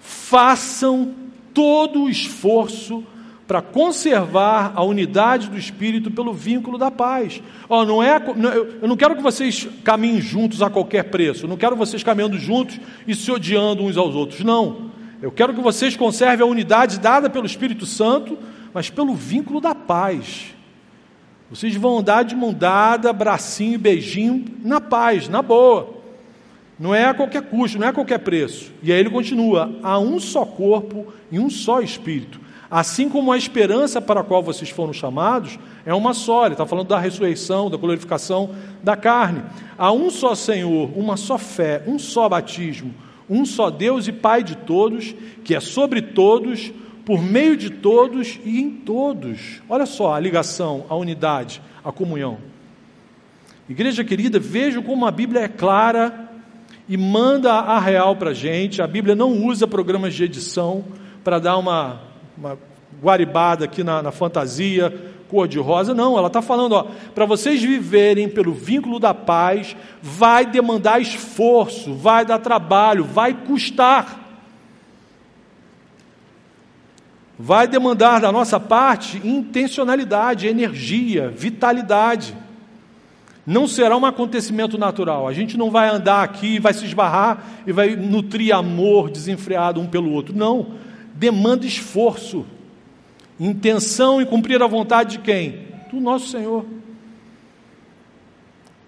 [0.01, 1.15] Façam
[1.53, 3.05] todo o esforço
[3.47, 7.41] para conservar a unidade do espírito pelo vínculo da paz.
[7.69, 8.21] Oh, não é,
[8.83, 11.45] eu não quero que vocês caminhem juntos a qualquer preço.
[11.45, 14.41] Eu não quero vocês caminhando juntos e se odiando uns aos outros.
[14.41, 14.91] Não.
[15.23, 18.37] Eu quero que vocês conservem a unidade dada pelo Espírito Santo,
[18.75, 20.47] mas pelo vínculo da paz.
[21.49, 25.95] Vocês vão andar de mão dada, bracinho e beijinho, na paz, na boa.
[26.79, 28.73] Não é a qualquer custo, não é a qualquer preço.
[28.83, 33.39] E aí ele continua: há um só corpo e um só espírito Assim como a
[33.39, 37.71] esperança para a qual vocês foram chamados é uma só, ele está falando da ressurreição,
[37.71, 38.51] da glorificação
[38.83, 39.43] da carne.
[39.79, 42.93] Há um só Senhor, uma só fé, um só batismo,
[43.31, 46.73] um só Deus e Pai de todos, que é sobre todos,
[47.05, 49.63] por meio de todos e em todos.
[49.69, 52.39] Olha só a ligação, a unidade, a comunhão.
[53.69, 56.31] Igreja querida, vejam como a Bíblia é clara
[56.89, 58.83] e manda a real para a gente.
[58.83, 60.85] A Bíblia não usa programas de edição
[61.23, 62.01] para dar uma
[62.37, 62.59] uma
[63.03, 64.93] guaribada aqui na, na fantasia,
[65.29, 65.95] cor de rosa.
[65.95, 72.25] Não, ela está falando, para vocês viverem pelo vínculo da paz, vai demandar esforço, vai
[72.25, 74.25] dar trabalho, vai custar.
[77.39, 82.35] Vai demandar da nossa parte intencionalidade, energia, vitalidade.
[83.47, 85.29] Não será um acontecimento natural.
[85.29, 89.87] A gente não vai andar aqui, vai se esbarrar e vai nutrir amor desenfreado um
[89.87, 90.35] pelo outro.
[90.35, 90.86] Não
[91.17, 92.47] demanda esforço,
[93.41, 95.67] intenção em cumprir a vontade de quem?
[95.91, 96.65] Do nosso Senhor.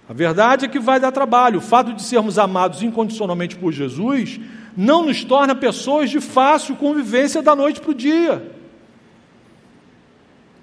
[0.08, 1.58] A verdade é que vai dar trabalho.
[1.58, 4.40] O fato de sermos amados incondicionalmente por Jesus
[4.76, 8.52] não nos torna pessoas de fácil convivência da noite para o dia.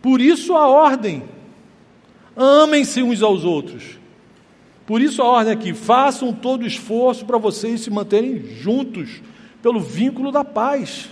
[0.02, 1.24] Por isso a ordem:
[2.36, 4.00] amem-se uns aos outros.
[4.86, 9.22] Por isso a ordem aqui: façam todo o esforço para vocês se manterem juntos
[9.62, 11.10] pelo vínculo da paz.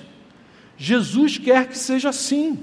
[0.84, 2.60] Jesus quer que seja assim.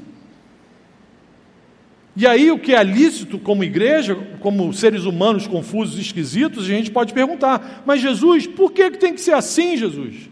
[2.14, 6.68] E aí, o que é lícito como igreja, como seres humanos confusos e esquisitos, a
[6.68, 10.28] gente pode perguntar: mas Jesus, por que, que tem que ser assim, Jesus?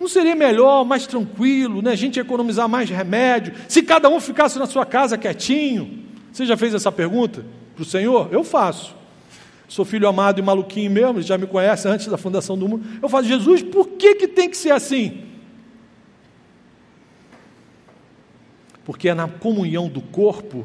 [0.00, 1.92] Não seria melhor, mais tranquilo, né?
[1.92, 6.04] a gente economizar mais remédio, se cada um ficasse na sua casa quietinho?
[6.32, 8.30] Você já fez essa pergunta para o Senhor?
[8.32, 8.96] Eu faço.
[9.68, 12.86] Sou filho amado e maluquinho mesmo, já me conhece antes da fundação do mundo.
[13.02, 15.27] Eu falo, Jesus, por que, que tem que ser assim?
[18.88, 20.64] Porque é na comunhão do corpo,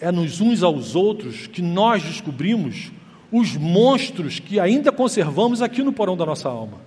[0.00, 2.90] é nos uns aos outros que nós descobrimos
[3.30, 6.80] os monstros que ainda conservamos aqui no porão da nossa alma.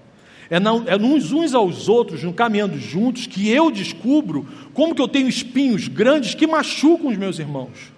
[0.49, 5.01] É, na, é nos uns aos outros, no caminhando juntos, que eu descubro como que
[5.01, 7.93] eu tenho espinhos grandes que machucam os meus irmãos.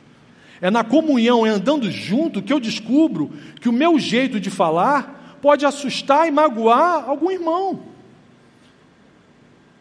[0.61, 5.39] É na comunhão, é andando junto, que eu descubro que o meu jeito de falar
[5.41, 7.88] pode assustar e magoar algum irmão.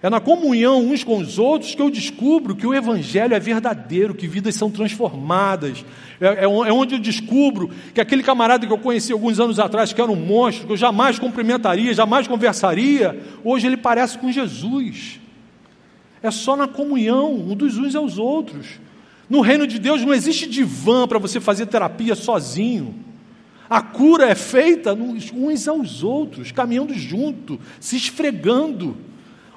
[0.00, 4.14] É na comunhão uns com os outros que eu descubro que o Evangelho é verdadeiro,
[4.14, 5.84] que vidas são transformadas.
[6.20, 9.92] É, é, é, onde eu descubro que aquele camarada que eu conheci alguns anos atrás,
[9.92, 15.18] que era um monstro, que eu jamais cumprimentaria, jamais conversaria, hoje ele parece com Jesus.
[16.22, 18.66] É só na comunhão, um dos uns aos outros.
[19.28, 22.94] No reino de Deus não existe divã para você fazer terapia sozinho.
[23.68, 29.07] A cura é feita uns aos outros, caminhando junto, se esfregando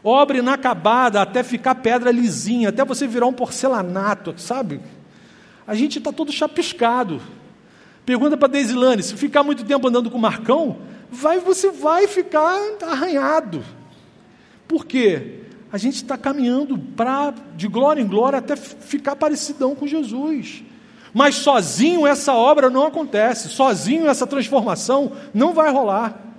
[0.03, 4.81] obra inacabada até ficar pedra lisinha, até você virar um porcelanato, sabe?
[5.65, 7.21] A gente está todo chapiscado.
[8.05, 12.59] Pergunta para Deisilane, se ficar muito tempo andando com o Marcão, vai, você vai ficar
[12.81, 13.63] arranhado.
[14.67, 15.41] Por quê?
[15.71, 20.63] A gente está caminhando para de glória em glória até ficar parecidão com Jesus.
[21.13, 26.30] Mas sozinho essa obra não acontece, sozinho essa transformação não vai rolar.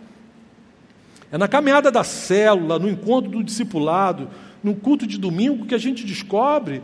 [1.32, 4.28] É na caminhada da célula, no encontro do discipulado,
[4.62, 6.82] no culto de domingo, que a gente descobre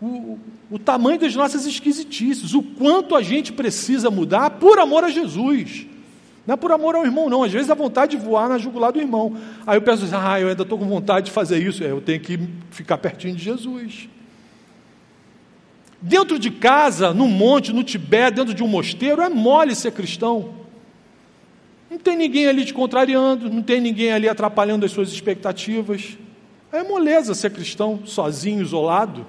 [0.00, 0.38] o,
[0.70, 5.88] o tamanho das nossas esquisitices, o quanto a gente precisa mudar por amor a Jesus.
[6.46, 7.42] Não é por amor ao irmão, não.
[7.42, 9.36] Às vezes a vontade de voar na jugular do irmão.
[9.66, 11.82] Aí eu penso assim, ah, eu ainda estou com vontade de fazer isso.
[11.82, 12.38] É, eu tenho que
[12.70, 14.08] ficar pertinho de Jesus.
[16.00, 20.63] Dentro de casa, no monte, no Tibete, dentro de um mosteiro, é mole ser cristão.
[21.94, 26.18] Não tem ninguém ali te contrariando, não tem ninguém ali atrapalhando as suas expectativas.
[26.72, 29.24] É moleza ser cristão sozinho, isolado.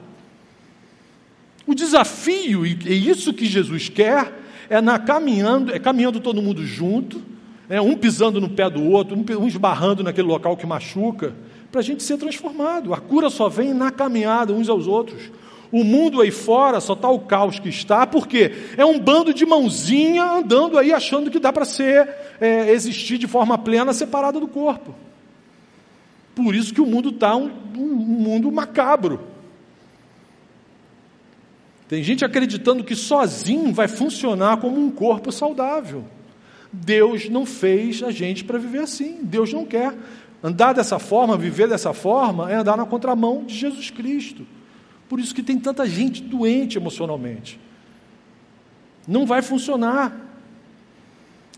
[1.68, 4.34] O desafio, e é isso que Jesus quer,
[4.68, 7.22] é na caminhando, é caminhando todo mundo junto,
[7.70, 11.36] é um pisando no pé do outro, um esbarrando naquele local que machuca,
[11.72, 12.96] para a gente ser transformado.
[12.96, 15.22] A cura só vem na caminhada uns aos outros.
[15.72, 19.46] O mundo aí fora só está o caos que está, porque é um bando de
[19.46, 22.08] mãozinha andando aí achando que dá para ser
[22.40, 24.96] é, existir de forma plena separada do corpo.
[26.36, 29.22] Por isso que o mundo está um, um mundo macabro.
[31.88, 36.04] Tem gente acreditando que sozinho vai funcionar como um corpo saudável.
[36.72, 39.20] Deus não fez a gente para viver assim.
[39.22, 39.94] Deus não quer.
[40.44, 44.46] Andar dessa forma, viver dessa forma, é andar na contramão de Jesus Cristo.
[45.08, 47.60] Por isso que tem tanta gente doente emocionalmente.
[49.08, 50.22] Não vai funcionar.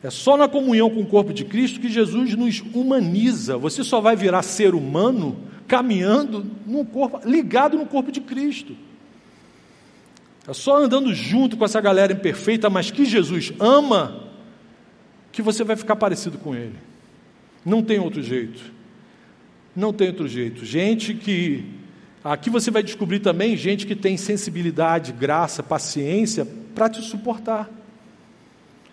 [0.04, 3.58] É só na comunhão com o corpo de Cristo que Jesus nos humaniza.
[3.58, 8.76] Você só vai virar ser humano caminhando no corpo, ligado no corpo de Cristo.
[10.48, 14.30] É só andando junto com essa galera imperfeita, mas que Jesus ama,
[15.32, 16.76] que você vai ficar parecido com Ele.
[17.66, 18.62] Não tem outro jeito.
[19.76, 20.66] Não tem outro jeito.
[20.66, 21.66] Gente que
[22.30, 27.70] Aqui você vai descobrir também gente que tem sensibilidade, graça, paciência para te suportar.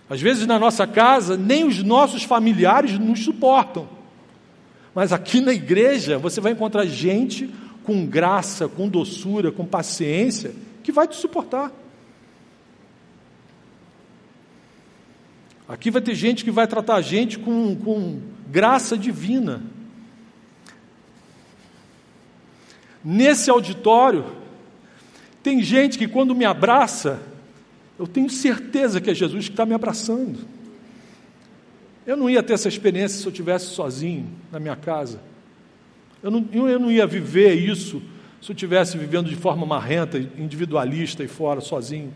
[0.09, 3.89] Às vezes na nossa casa, nem os nossos familiares nos suportam.
[4.95, 10.93] Mas aqui na igreja, você vai encontrar gente com graça, com doçura, com paciência, que
[10.93, 11.73] vai te suportar.
[15.67, 19.74] Aqui vai ter gente que vai tratar a gente com, com graça divina.
[23.05, 24.25] Nesse auditório,
[25.43, 27.21] tem gente que quando me abraça,
[27.99, 30.39] eu tenho certeza que é Jesus que está me abraçando.
[32.07, 35.21] Eu não ia ter essa experiência se eu estivesse sozinho na minha casa.
[36.23, 38.03] Eu não, eu não ia viver isso
[38.41, 42.13] se eu estivesse vivendo de forma marrenta, individualista e fora, sozinho.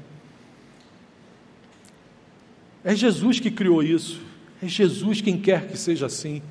[2.83, 4.20] É Jesus que criou isso.
[4.62, 6.42] É Jesus quem quer que seja assim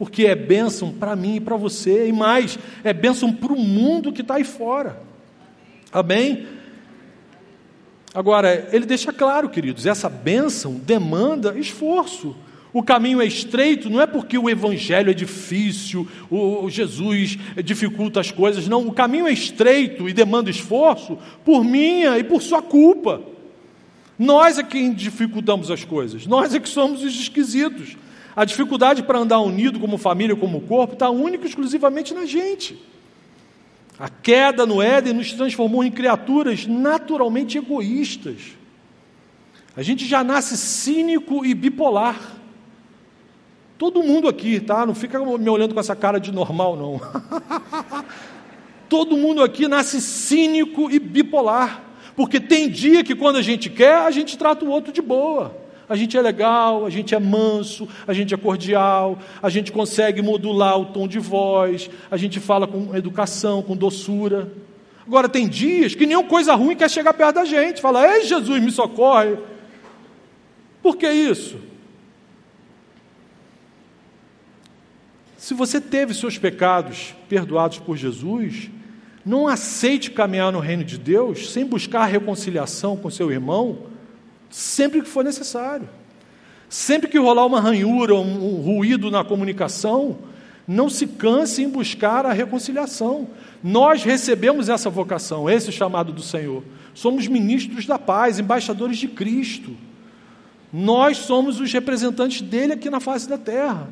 [0.00, 4.10] porque é bênção para mim e para você, e mais, é bênção para o mundo
[4.10, 4.98] que está aí fora.
[5.92, 6.46] Amém?
[8.14, 12.34] Agora, ele deixa claro, queridos, essa bênção demanda esforço.
[12.72, 18.30] O caminho é estreito, não é porque o evangelho é difícil, o Jesus dificulta as
[18.30, 18.86] coisas, não.
[18.86, 23.20] O caminho é estreito e demanda esforço por minha e por sua culpa.
[24.18, 27.98] Nós é quem dificultamos as coisas, nós é que somos os esquisitos.
[28.34, 32.78] A dificuldade para andar unido como família, como corpo, está única e exclusivamente na gente.
[33.98, 38.56] A queda no Éden nos transformou em criaturas naturalmente egoístas.
[39.76, 42.18] A gente já nasce cínico e bipolar.
[43.76, 44.84] Todo mundo aqui, tá?
[44.86, 47.00] Não fica me olhando com essa cara de normal, não.
[48.88, 51.82] Todo mundo aqui nasce cínico e bipolar.
[52.16, 55.56] Porque tem dia que quando a gente quer, a gente trata o outro de boa.
[55.90, 60.22] A gente é legal, a gente é manso, a gente é cordial, a gente consegue
[60.22, 64.52] modular o tom de voz, a gente fala com educação, com doçura.
[65.04, 67.80] Agora, tem dias que nenhuma coisa ruim quer chegar perto da gente.
[67.80, 69.36] Fala, ei Jesus, me socorre.
[70.80, 71.58] Por que isso?
[75.36, 78.70] Se você teve seus pecados perdoados por Jesus,
[79.26, 83.89] não aceite caminhar no reino de Deus sem buscar reconciliação com seu irmão,
[84.50, 85.88] sempre que for necessário.
[86.68, 90.18] Sempre que rolar uma ranhura, um ruído na comunicação,
[90.66, 93.28] não se canse em buscar a reconciliação.
[93.62, 96.62] Nós recebemos essa vocação, esse chamado do Senhor.
[96.94, 99.76] Somos ministros da paz, embaixadores de Cristo.
[100.72, 103.88] Nós somos os representantes dele aqui na face da terra.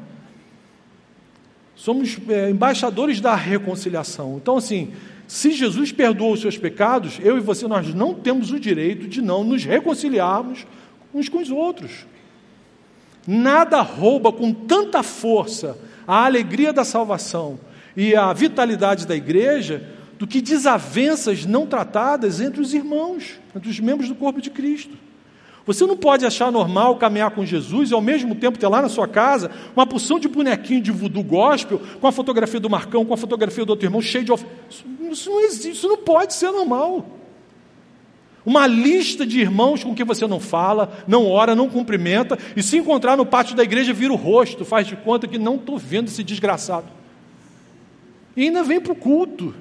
[1.75, 4.37] Somos é, embaixadores da reconciliação.
[4.37, 4.93] Então, assim,
[5.29, 9.21] se Jesus perdoou os seus pecados, eu e você, nós não temos o direito de
[9.21, 10.67] não nos reconciliarmos
[11.13, 12.07] uns com os outros.
[13.27, 17.61] Nada rouba com tanta força a alegria da salvação
[17.95, 19.87] e a vitalidade da igreja
[20.19, 24.97] do que desavenças não tratadas entre os irmãos, entre os membros do corpo de Cristo.
[25.69, 28.89] Você não pode achar normal caminhar com Jesus e ao mesmo tempo ter lá na
[28.89, 33.13] sua casa uma porção de bonequinho de voodoo gospel com a fotografia do Marcão, com
[33.13, 34.33] a fotografia do outro irmão, cheio de.
[34.33, 34.47] Of...
[35.11, 37.05] Isso não existe, isso não pode ser normal.
[38.47, 42.79] Uma lista de irmãos com quem você não fala, não ora, não cumprimenta, e se
[42.79, 46.09] encontrar no pátio da igreja, vira o rosto, faz de conta que não estou vendo
[46.09, 46.87] esse desgraçado.
[48.35, 49.55] E ainda vem para o culto.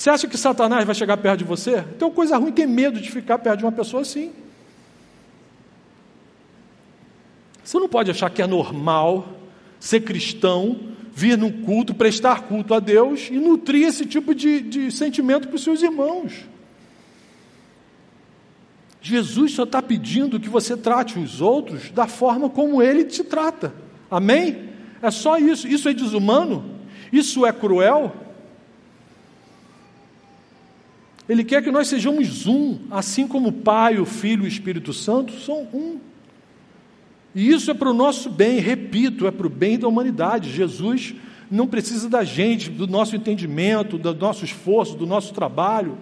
[0.00, 1.84] Você acha que Satanás vai chegar perto de você?
[1.94, 4.32] Então, coisa ruim ter medo de ficar perto de uma pessoa assim.
[7.62, 9.28] Você não pode achar que é normal
[9.78, 10.80] ser cristão,
[11.12, 15.56] vir num culto, prestar culto a Deus e nutrir esse tipo de, de sentimento para
[15.56, 16.32] os seus irmãos.
[19.02, 23.74] Jesus só está pedindo que você trate os outros da forma como ele te trata.
[24.10, 24.70] Amém?
[25.02, 25.68] É só isso.
[25.68, 26.64] Isso é desumano?
[27.12, 28.29] Isso é cruel?
[31.30, 34.92] Ele quer que nós sejamos um, assim como o Pai, o Filho e o Espírito
[34.92, 36.00] Santo são um.
[37.32, 40.50] E isso é para o nosso bem, repito, é para o bem da humanidade.
[40.50, 41.14] Jesus
[41.48, 45.96] não precisa da gente, do nosso entendimento, do nosso esforço, do nosso trabalho.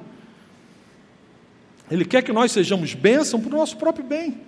[1.90, 4.38] Ele quer que nós sejamos bênção para o nosso próprio bem.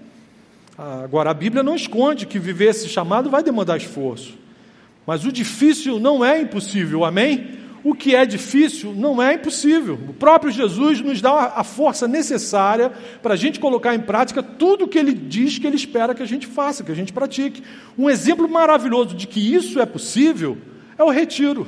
[0.78, 4.32] Agora, a Bíblia não esconde que viver esse chamado vai demandar esforço.
[5.06, 7.59] Mas o difícil não é impossível, amém?
[7.82, 9.98] O que é difícil não é impossível.
[10.08, 14.84] O próprio Jesus nos dá a força necessária para a gente colocar em prática tudo
[14.84, 17.62] o que ele diz que ele espera que a gente faça, que a gente pratique.
[17.96, 20.58] Um exemplo maravilhoso de que isso é possível
[20.98, 21.66] é o retiro.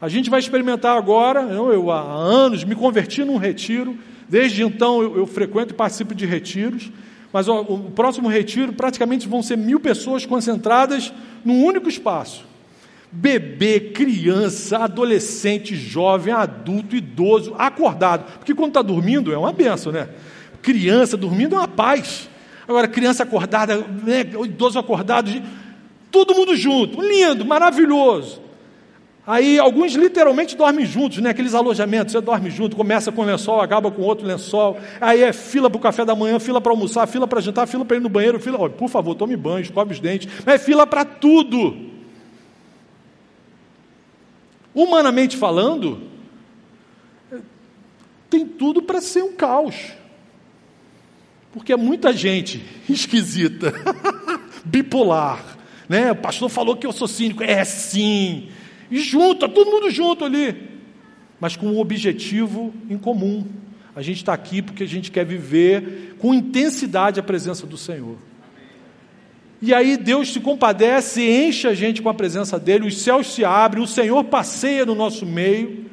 [0.00, 5.02] A gente vai experimentar agora, eu, eu há anos me converti num retiro, desde então
[5.02, 6.92] eu, eu frequento e participo de retiros,
[7.32, 11.12] mas ó, o próximo retiro praticamente vão ser mil pessoas concentradas
[11.44, 12.44] num único espaço
[13.10, 18.24] bebê, criança, adolescente, jovem, adulto, idoso, acordado.
[18.38, 20.08] Porque quando está dormindo é uma benção, né?
[20.62, 22.28] Criança dormindo é uma paz.
[22.66, 25.30] Agora, criança acordada, né, idoso acordado,
[26.10, 28.42] todo mundo junto, lindo, maravilhoso.
[29.26, 31.30] Aí alguns literalmente dormem juntos, né?
[31.30, 34.78] Aqueles alojamentos, você dorme junto, começa com um lençol, acaba com outro lençol.
[35.00, 37.84] Aí é fila para o café da manhã, fila para almoçar, fila para jantar, fila
[37.84, 40.28] para ir no banheiro, fila, oh, por favor, tome banho, escove os dentes.
[40.46, 41.76] É fila para tudo.
[44.76, 46.02] Humanamente falando,
[48.28, 49.74] tem tudo para ser um caos.
[51.50, 53.72] Porque é muita gente esquisita,
[54.62, 55.56] bipolar.
[55.88, 56.12] Né?
[56.12, 57.42] O pastor falou que eu sou cínico.
[57.42, 58.50] É sim.
[58.90, 60.68] E junto, todo mundo junto ali.
[61.40, 63.46] Mas com um objetivo em comum.
[63.94, 68.18] A gente está aqui porque a gente quer viver com intensidade a presença do Senhor.
[69.60, 73.44] E aí Deus se compadece, enche a gente com a presença dele, os céus se
[73.44, 75.86] abrem, o Senhor passeia no nosso meio,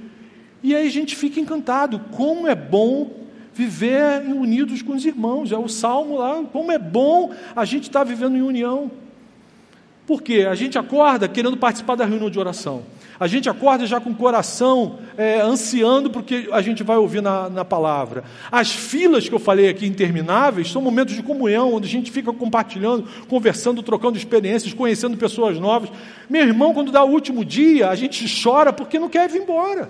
[0.61, 1.99] e aí a gente fica encantado.
[2.11, 5.51] Como é bom viver unidos com os irmãos.
[5.51, 8.91] É o salmo lá, como é bom a gente estar vivendo em união.
[10.05, 10.47] Por quê?
[10.49, 12.83] A gente acorda querendo participar da reunião de oração.
[13.19, 17.49] A gente acorda já com o coração é, ansiando porque a gente vai ouvir na,
[17.49, 18.23] na palavra.
[18.51, 22.33] As filas que eu falei aqui intermináveis são momentos de comunhão, onde a gente fica
[22.33, 25.91] compartilhando, conversando, trocando experiências, conhecendo pessoas novas.
[26.29, 29.89] Meu irmão, quando dá o último dia, a gente chora porque não quer vir embora.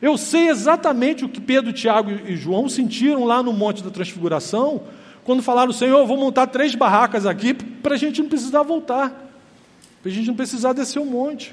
[0.00, 4.82] Eu sei exatamente o que Pedro, Tiago e João sentiram lá no Monte da Transfiguração,
[5.24, 9.10] quando falaram, Senhor, vou montar três barracas aqui para a gente não precisar voltar,
[10.00, 11.52] para a gente não precisar descer o monte.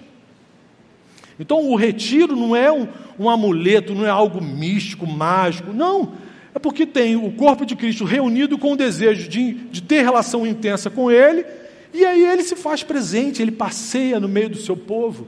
[1.39, 2.87] Então o retiro não é um,
[3.19, 6.13] um amuleto, não é algo místico, mágico, não.
[6.53, 10.45] É porque tem o corpo de Cristo reunido com o desejo de, de ter relação
[10.45, 11.45] intensa com Ele,
[11.93, 15.27] e aí ele se faz presente, ele passeia no meio do seu povo.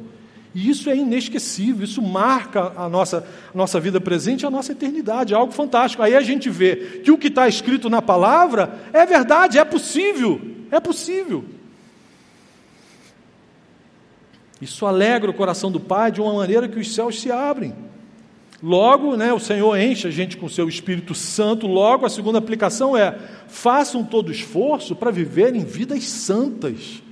[0.53, 4.71] E isso é inesquecível, isso marca a nossa, a nossa vida presente e a nossa
[4.71, 6.01] eternidade, é algo fantástico.
[6.01, 10.39] Aí a gente vê que o que está escrito na palavra é verdade, é possível,
[10.71, 11.43] é possível.
[14.61, 17.73] Isso alegra o coração do Pai de uma maneira que os céus se abrem.
[18.63, 21.67] Logo, né, o Senhor enche a gente com seu Espírito Santo.
[21.67, 23.15] Logo, a segunda aplicação é:
[23.47, 27.03] façam todo esforço para viverem vidas santas.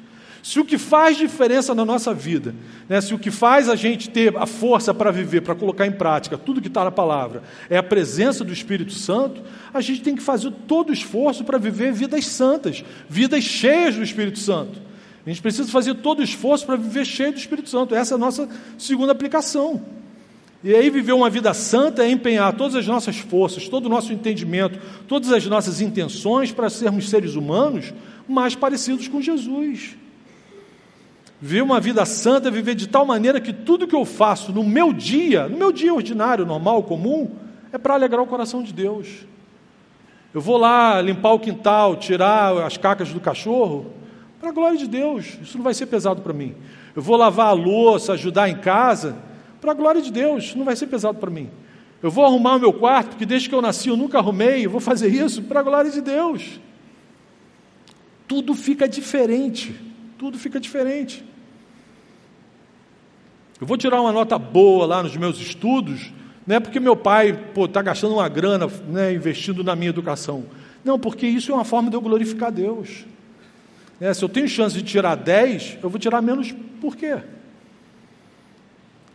[0.41, 2.53] Se o que faz diferença na nossa vida,
[2.89, 5.91] né, se o que faz a gente ter a força para viver, para colocar em
[5.91, 9.41] prática tudo que está na palavra, é a presença do Espírito Santo,
[9.73, 14.03] a gente tem que fazer todo o esforço para viver vidas santas, vidas cheias do
[14.03, 14.81] Espírito Santo.
[15.25, 17.95] A gente precisa fazer todo o esforço para viver cheio do Espírito Santo.
[17.95, 19.81] Essa é a nossa segunda aplicação.
[20.63, 24.13] E aí, viver uma vida santa é empenhar todas as nossas forças, todo o nosso
[24.13, 27.93] entendimento, todas as nossas intenções para sermos seres humanos
[28.27, 29.97] mais parecidos com Jesus.
[31.41, 34.63] Viver uma vida santa é viver de tal maneira que tudo que eu faço no
[34.63, 37.29] meu dia, no meu dia ordinário, normal, comum,
[37.73, 39.25] é para alegrar o coração de Deus.
[40.33, 43.87] Eu vou lá limpar o quintal, tirar as cacas do cachorro,
[44.43, 45.37] para a glória de Deus.
[45.41, 46.53] Isso não vai ser pesado para mim.
[46.93, 49.15] Eu vou lavar a louça, ajudar em casa,
[49.61, 50.43] para a glória de Deus.
[50.43, 51.49] Isso não vai ser pesado para mim.
[52.01, 54.69] Eu vou arrumar o meu quarto, porque desde que eu nasci eu nunca arrumei, eu
[54.69, 56.59] vou fazer isso para a glória de Deus.
[58.27, 59.73] Tudo fica diferente.
[60.17, 61.23] Tudo fica diferente.
[63.61, 66.11] Eu vou tirar uma nota boa lá nos meus estudos,
[66.45, 70.43] não é porque meu pai está gastando uma grana né, investindo na minha educação.
[70.83, 73.05] Não, porque isso é uma forma de eu glorificar Deus.
[74.03, 77.19] É, se eu tenho chance de tirar 10, eu vou tirar menos por quê?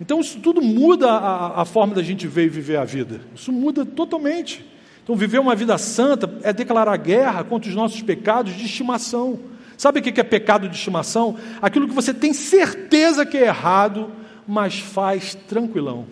[0.01, 3.21] Então isso tudo muda a, a forma da gente ver e viver a vida.
[3.35, 4.65] Isso muda totalmente.
[5.05, 9.39] Então viver uma vida santa é declarar guerra contra os nossos pecados de estimação.
[9.77, 11.37] Sabe o que é pecado de estimação?
[11.61, 14.11] Aquilo que você tem certeza que é errado,
[14.47, 16.07] mas faz tranquilão.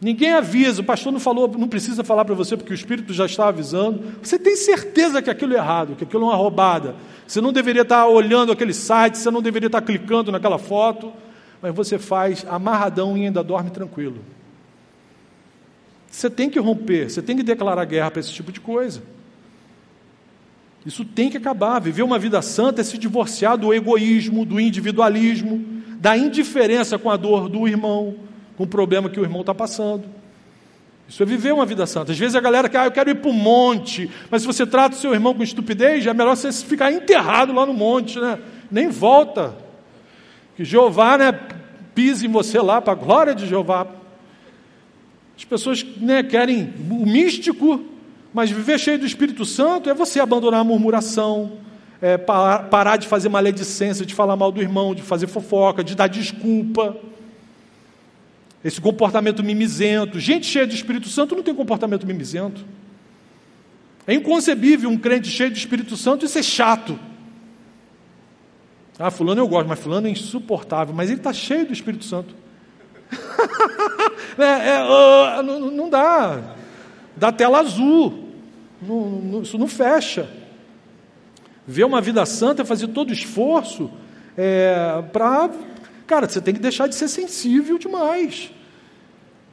[0.00, 3.26] Ninguém avisa, o pastor não falou, não precisa falar para você porque o Espírito já
[3.26, 4.02] está avisando.
[4.22, 6.94] Você tem certeza que aquilo é errado, que aquilo é uma roubada.
[7.26, 11.12] Você não deveria estar olhando aquele site, você não deveria estar clicando naquela foto,
[11.60, 14.18] mas você faz amarradão e ainda dorme tranquilo.
[16.08, 19.02] Você tem que romper, você tem que declarar guerra para esse tipo de coisa.
[20.86, 21.80] Isso tem que acabar.
[21.80, 27.16] Viver uma vida santa é se divorciar do egoísmo, do individualismo da indiferença com a
[27.16, 28.14] dor do irmão,
[28.58, 30.04] com o problema que o irmão está passando.
[31.08, 32.10] Isso é viver uma vida santa.
[32.10, 34.66] Às vezes a galera quer, ah, eu quero ir para o monte, mas se você
[34.66, 38.36] trata o seu irmão com estupidez, é melhor você ficar enterrado lá no monte, né?
[38.68, 39.56] Nem volta.
[40.56, 41.32] Que Jeová, né,
[41.94, 43.86] pise em você lá, para a glória de Jeová.
[45.36, 47.80] As pessoas né, querem o místico,
[48.34, 51.52] mas viver cheio do Espírito Santo é você abandonar a murmuração,
[52.02, 56.08] é, parar de fazer maledicência, de falar mal do irmão, de fazer fofoca, de dar
[56.08, 56.96] desculpa.
[58.64, 60.18] Esse comportamento mimizento.
[60.18, 62.64] Gente cheia de Espírito Santo não tem comportamento mimizento.
[64.06, 66.98] É inconcebível um crente cheio de Espírito Santo e ser chato.
[68.98, 72.34] Ah, fulano eu gosto, mas fulano é insuportável, mas ele está cheio do Espírito Santo.
[74.38, 76.56] é, é, uh, não, não, dá.
[77.16, 78.28] Dá tela azul.
[78.82, 80.28] Não, não, isso não fecha.
[81.66, 83.90] Ver uma vida santa é fazer todo o esforço
[84.36, 85.50] é, para.
[86.08, 88.50] Cara, você tem que deixar de ser sensível demais.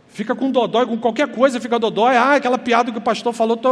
[0.07, 2.15] Fica com dodói, com qualquer coisa fica dodói.
[2.15, 3.69] Ah, aquela piada que o pastor falou, tô,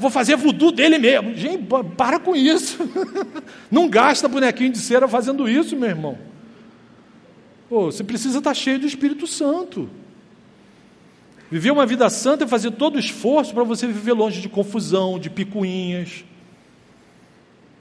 [0.00, 1.32] vou fazer voodoo dele mesmo.
[1.36, 1.64] Gente,
[1.96, 2.78] para com isso.
[3.70, 6.18] Não gasta bonequinho de cera fazendo isso, meu irmão.
[7.68, 9.88] Pô, você precisa estar cheio do Espírito Santo.
[11.48, 15.20] Viver uma vida santa é fazer todo o esforço para você viver longe de confusão,
[15.20, 16.24] de picuinhas.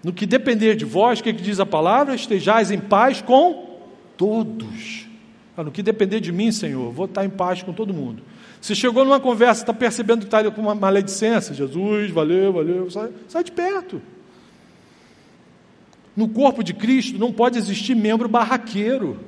[0.04, 2.14] No que depender de vós, o que, é que diz a palavra?
[2.14, 3.73] Estejais em paz com
[4.18, 5.08] todos.
[5.56, 8.24] No que depender de mim, Senhor, vou estar em paz com todo mundo.
[8.60, 11.54] Você chegou numa conversa, está percebendo que está com uma maledicência.
[11.54, 12.90] Jesus, valeu, valeu.
[12.90, 14.02] Sai, sai de perto.
[16.16, 19.20] No corpo de Cristo não pode existir membro barraqueiro.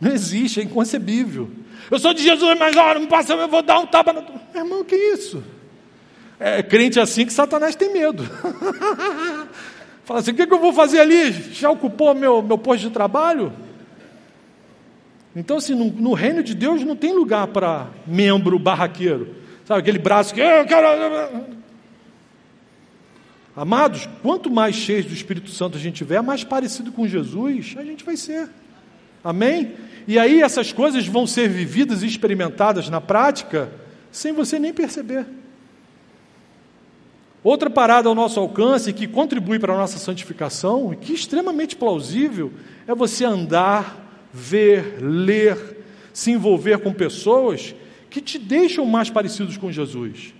[0.00, 1.50] Não existe, é inconcebível.
[1.90, 4.40] Eu sou de Jesus, mas olha, não passa, eu vou dar um tapa na tua.
[4.54, 5.42] Irmão, que isso?
[6.38, 8.24] É crente assim que Satanás tem medo.
[10.04, 11.32] Fala assim: o que, que eu vou fazer ali?
[11.52, 13.52] Já ocupou meu, meu posto de trabalho?
[15.34, 19.34] Então, assim, no, no reino de Deus não tem lugar para membro barraqueiro.
[19.64, 20.40] Sabe, aquele braço que.
[20.40, 21.54] Eu quero...
[23.56, 27.84] Amados, quanto mais cheios do Espírito Santo a gente tiver, mais parecido com Jesus a
[27.84, 28.48] gente vai ser.
[29.22, 29.72] Amém?
[30.06, 33.70] E aí essas coisas vão ser vividas e experimentadas na prática
[34.10, 35.24] sem você nem perceber.
[37.44, 41.76] Outra parada ao nosso alcance que contribui para a nossa santificação e que é extremamente
[41.76, 42.52] plausível
[42.86, 44.03] é você andar
[44.34, 47.72] ver, ler, se envolver com pessoas
[48.10, 50.34] que te deixam mais parecidos com Jesus.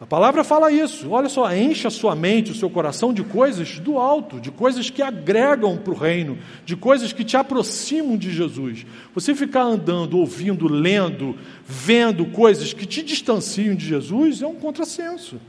[0.00, 1.10] A palavra fala isso.
[1.10, 4.90] Olha só, enche a sua mente, o seu coração de coisas do alto, de coisas
[4.90, 8.84] que agregam para o reino, de coisas que te aproximam de Jesus.
[9.14, 15.40] Você ficar andando, ouvindo, lendo, vendo coisas que te distanciam de Jesus é um contrassenso.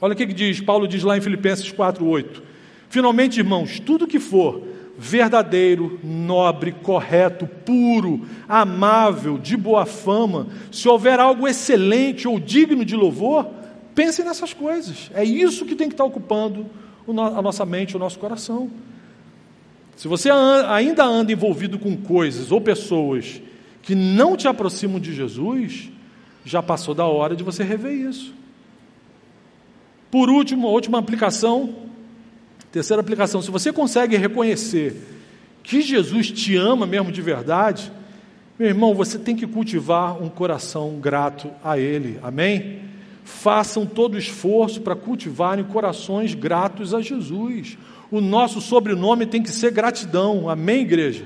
[0.00, 2.42] Olha o que, que diz, Paulo diz lá em Filipenses 4,8.
[2.88, 11.18] Finalmente, irmãos, tudo que for verdadeiro, nobre, correto, puro, amável, de boa fama, se houver
[11.18, 13.48] algo excelente ou digno de louvor,
[13.94, 15.10] pense nessas coisas.
[15.14, 16.66] É isso que tem que estar ocupando
[17.06, 18.70] a nossa mente, o nosso coração.
[19.96, 20.30] Se você
[20.68, 23.42] ainda anda envolvido com coisas ou pessoas
[23.82, 25.90] que não te aproximam de Jesus,
[26.44, 28.32] já passou da hora de você rever isso.
[30.10, 31.74] Por último, a última aplicação
[32.72, 34.96] Terceira aplicação: se você consegue reconhecer
[35.62, 37.92] que Jesus te ama mesmo de verdade,
[38.58, 42.80] meu irmão, você tem que cultivar um coração grato a Ele, amém?
[43.24, 47.76] Façam todo o esforço para cultivarem corações gratos a Jesus.
[48.10, 51.24] O nosso sobrenome tem que ser gratidão, amém, igreja?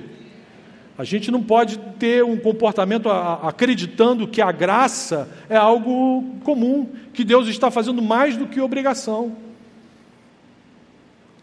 [0.99, 7.23] A gente não pode ter um comportamento acreditando que a graça é algo comum, que
[7.23, 9.46] Deus está fazendo mais do que obrigação.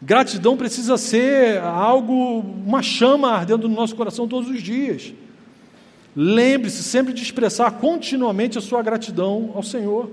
[0.06, 5.14] Gratidão precisa ser algo, uma chama ardendo no nosso coração todos os dias.
[6.14, 10.12] Lembre-se sempre de expressar continuamente a sua gratidão ao Senhor.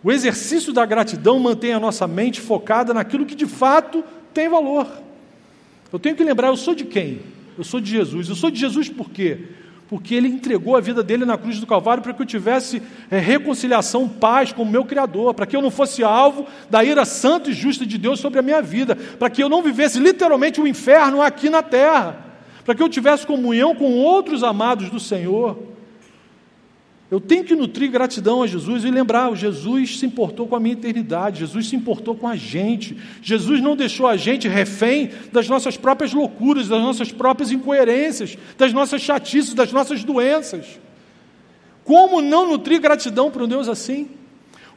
[0.00, 4.86] O exercício da gratidão mantém a nossa mente focada naquilo que de fato tem valor.
[5.92, 7.22] Eu tenho que lembrar, eu sou de quem?
[7.58, 8.28] Eu sou de Jesus.
[8.28, 9.40] Eu sou de Jesus por quê?
[9.92, 12.80] Porque ele entregou a vida dele na cruz do Calvário para que eu tivesse
[13.10, 17.04] é, reconciliação, paz com o meu Criador, para que eu não fosse alvo da ira
[17.04, 20.58] santa e justa de Deus sobre a minha vida, para que eu não vivesse literalmente
[20.58, 22.24] o um inferno aqui na terra,
[22.64, 25.58] para que eu tivesse comunhão com outros amados do Senhor.
[27.12, 30.72] Eu tenho que nutrir gratidão a Jesus e lembrar: Jesus se importou com a minha
[30.72, 35.76] eternidade, Jesus se importou com a gente, Jesus não deixou a gente refém das nossas
[35.76, 40.80] próprias loucuras, das nossas próprias incoerências, das nossas chatices, das nossas doenças.
[41.84, 44.08] Como não nutrir gratidão para um Deus assim?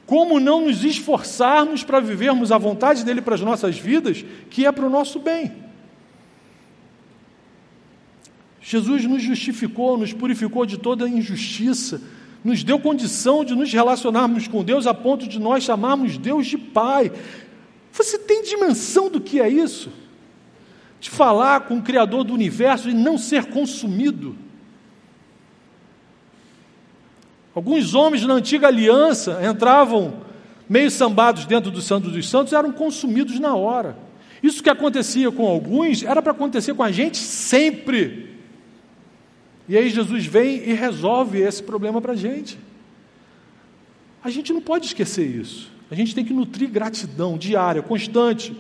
[0.06, 4.72] Como não nos esforçarmos para vivermos a vontade dele para as nossas vidas, que é
[4.74, 5.54] para o nosso bem?
[8.60, 12.02] Jesus nos justificou, nos purificou de toda injustiça,
[12.46, 16.60] nos deu condição de nos relacionarmos com Deus a ponto de nós chamarmos Deus de
[16.60, 17.12] Pai.
[17.92, 19.90] Você tem dimensão do que é isso?
[21.00, 24.38] De falar com o Criador do universo e não ser consumido.
[27.56, 30.14] Alguns homens na antiga aliança entravam
[30.70, 33.98] meio sambados dentro do Santo dos Santos e eram consumidos na hora.
[34.44, 38.35] Isso que acontecia com alguns era para acontecer com a gente sempre.
[39.68, 42.58] E aí Jesus vem e resolve esse problema para a gente.
[44.24, 45.72] A gente não pode esquecer isso.
[45.90, 48.56] A gente tem que nutrir gratidão diária, constante.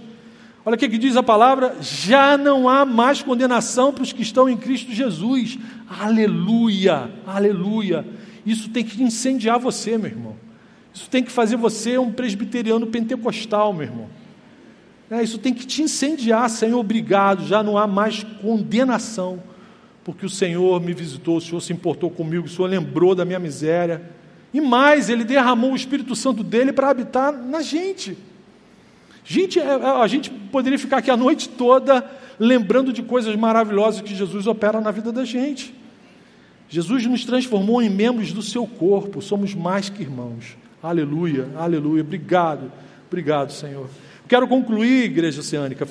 [0.66, 4.50] Olha o que diz a palavra: já não há mais condenação para os que estão
[4.50, 5.58] em Cristo Jesus.
[5.88, 8.06] Aleluia, aleluia.
[8.46, 10.36] Isso tem que incendiar você, meu irmão.
[10.94, 14.10] Isso tem que fazer você um presbiteriano pentecostal, meu irmão.
[15.10, 17.46] É, isso tem que te incendiar, Senhor, obrigado.
[17.46, 19.42] Já não há mais condenação
[20.06, 23.40] porque o Senhor me visitou, o Senhor se importou comigo, o Senhor lembrou da minha
[23.40, 24.04] miséria.
[24.54, 28.16] E mais, Ele derramou o Espírito Santo dele para habitar na gente.
[29.26, 32.08] Gente, é, é, a gente poderia ficar aqui a noite toda
[32.40, 35.74] lembrando de coisas maravilhosas que Jesus opera na vida da gente.
[36.70, 40.56] Jesus nos transformou em membros do seu corpo, somos mais que irmãos.
[40.84, 42.04] Aleluia, aleluia.
[42.04, 42.72] Obrigado,
[43.08, 43.90] obrigado, Senhor.
[44.28, 45.88] Quero concluir, Igreja Oceânica,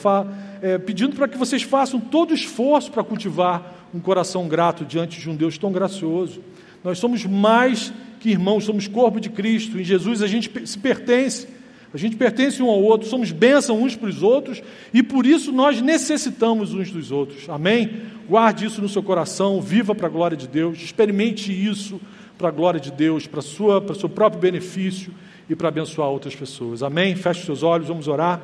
[0.60, 5.20] é, pedindo para que vocês façam todo o esforço para cultivar um coração grato diante
[5.20, 6.40] de um Deus tão gracioso.
[6.82, 9.78] Nós somos mais que irmãos, somos corpo de Cristo.
[9.78, 11.46] Em Jesus a gente se pertence.
[11.92, 14.60] A gente pertence um ao outro, somos bênção uns para os outros
[14.92, 17.48] e por isso nós necessitamos uns dos outros.
[17.48, 18.02] Amém?
[18.28, 22.00] Guarde isso no seu coração, viva para a glória de Deus, experimente isso
[22.36, 25.12] para a glória de Deus, para, sua, para o seu próprio benefício
[25.48, 26.82] e para abençoar outras pessoas.
[26.82, 27.14] Amém?
[27.14, 28.40] Feche os seus olhos, vamos orar.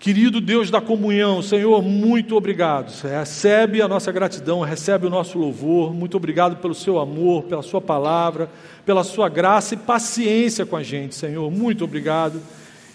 [0.00, 2.90] Querido Deus da comunhão, Senhor, muito obrigado.
[3.02, 5.92] Recebe a nossa gratidão, recebe o nosso louvor.
[5.92, 8.48] Muito obrigado pelo seu amor, pela sua palavra,
[8.86, 11.50] pela sua graça e paciência com a gente, Senhor.
[11.50, 12.40] Muito obrigado.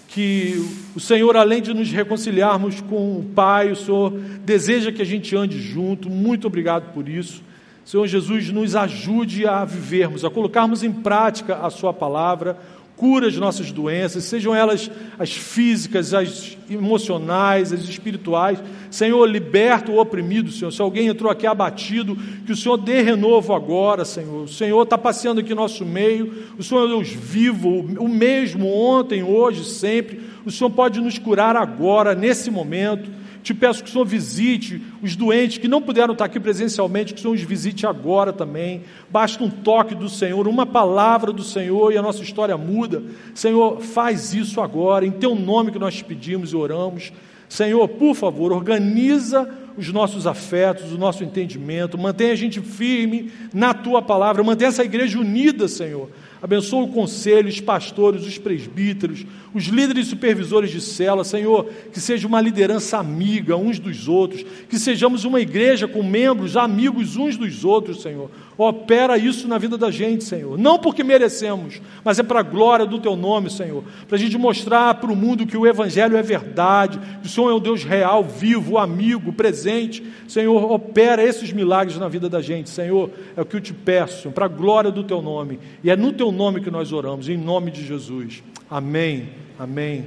[0.07, 0.55] Que
[0.95, 4.09] o Senhor, além de nos reconciliarmos com o Pai, o Senhor
[4.43, 6.09] deseja que a gente ande junto.
[6.09, 7.43] Muito obrigado por isso.
[7.85, 12.57] Senhor Jesus, nos ajude a vivermos, a colocarmos em prática a Sua palavra
[12.95, 18.61] cura as nossas doenças, sejam elas as físicas, as emocionais, as espirituais.
[18.89, 20.71] Senhor, liberta o oprimido, Senhor.
[20.71, 24.43] Se alguém entrou aqui abatido, que o Senhor dê renovo agora, Senhor.
[24.43, 26.33] O Senhor está passeando aqui no nosso meio.
[26.57, 27.69] O Senhor é Deus vivo,
[27.99, 30.21] o mesmo ontem, hoje, sempre.
[30.45, 33.24] O Senhor pode nos curar agora, nesse momento.
[33.45, 37.19] Te peço que o Senhor visite os doentes que não puderam estar aqui presencialmente, que
[37.19, 38.81] o Senhor os visite agora também.
[39.07, 43.03] Basta um toque do Senhor, uma palavra do Senhor e a nossa história muda.
[43.35, 47.13] Senhor, faz isso agora, em teu nome que nós te pedimos e oramos.
[47.47, 53.75] Senhor, por favor, organiza os nossos afetos, o nosso entendimento, mantenha a gente firme na
[53.75, 56.09] tua palavra, mantenha essa igreja unida, Senhor
[56.45, 61.99] Abençoa o conselho, os pastores, os presbíteros, os líderes e supervisores de cela, Senhor, que
[61.99, 67.35] seja uma liderança amiga uns dos outros, que sejamos uma igreja com membros amigos uns
[67.35, 68.29] dos outros, Senhor.
[68.57, 70.57] Opera isso na vida da gente, Senhor.
[70.57, 73.83] Não porque merecemos, mas é para a glória do Teu nome, Senhor.
[74.07, 77.49] Para a gente mostrar para o mundo que o Evangelho é verdade, que o Senhor
[77.49, 80.01] é um Deus real, vivo, amigo, presente.
[80.27, 83.09] Senhor, opera esses milagres na vida da gente, Senhor.
[83.35, 85.59] É o que eu te peço, para a glória do Teu nome.
[85.83, 88.41] E é no Teu nome que nós oramos, em nome de Jesus.
[88.69, 89.29] Amém,
[89.59, 90.05] amém,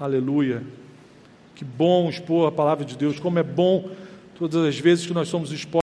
[0.00, 0.62] aleluia.
[1.54, 3.88] Que bom expor a palavra de Deus, como é bom
[4.36, 5.85] todas as vezes que nós somos expostos.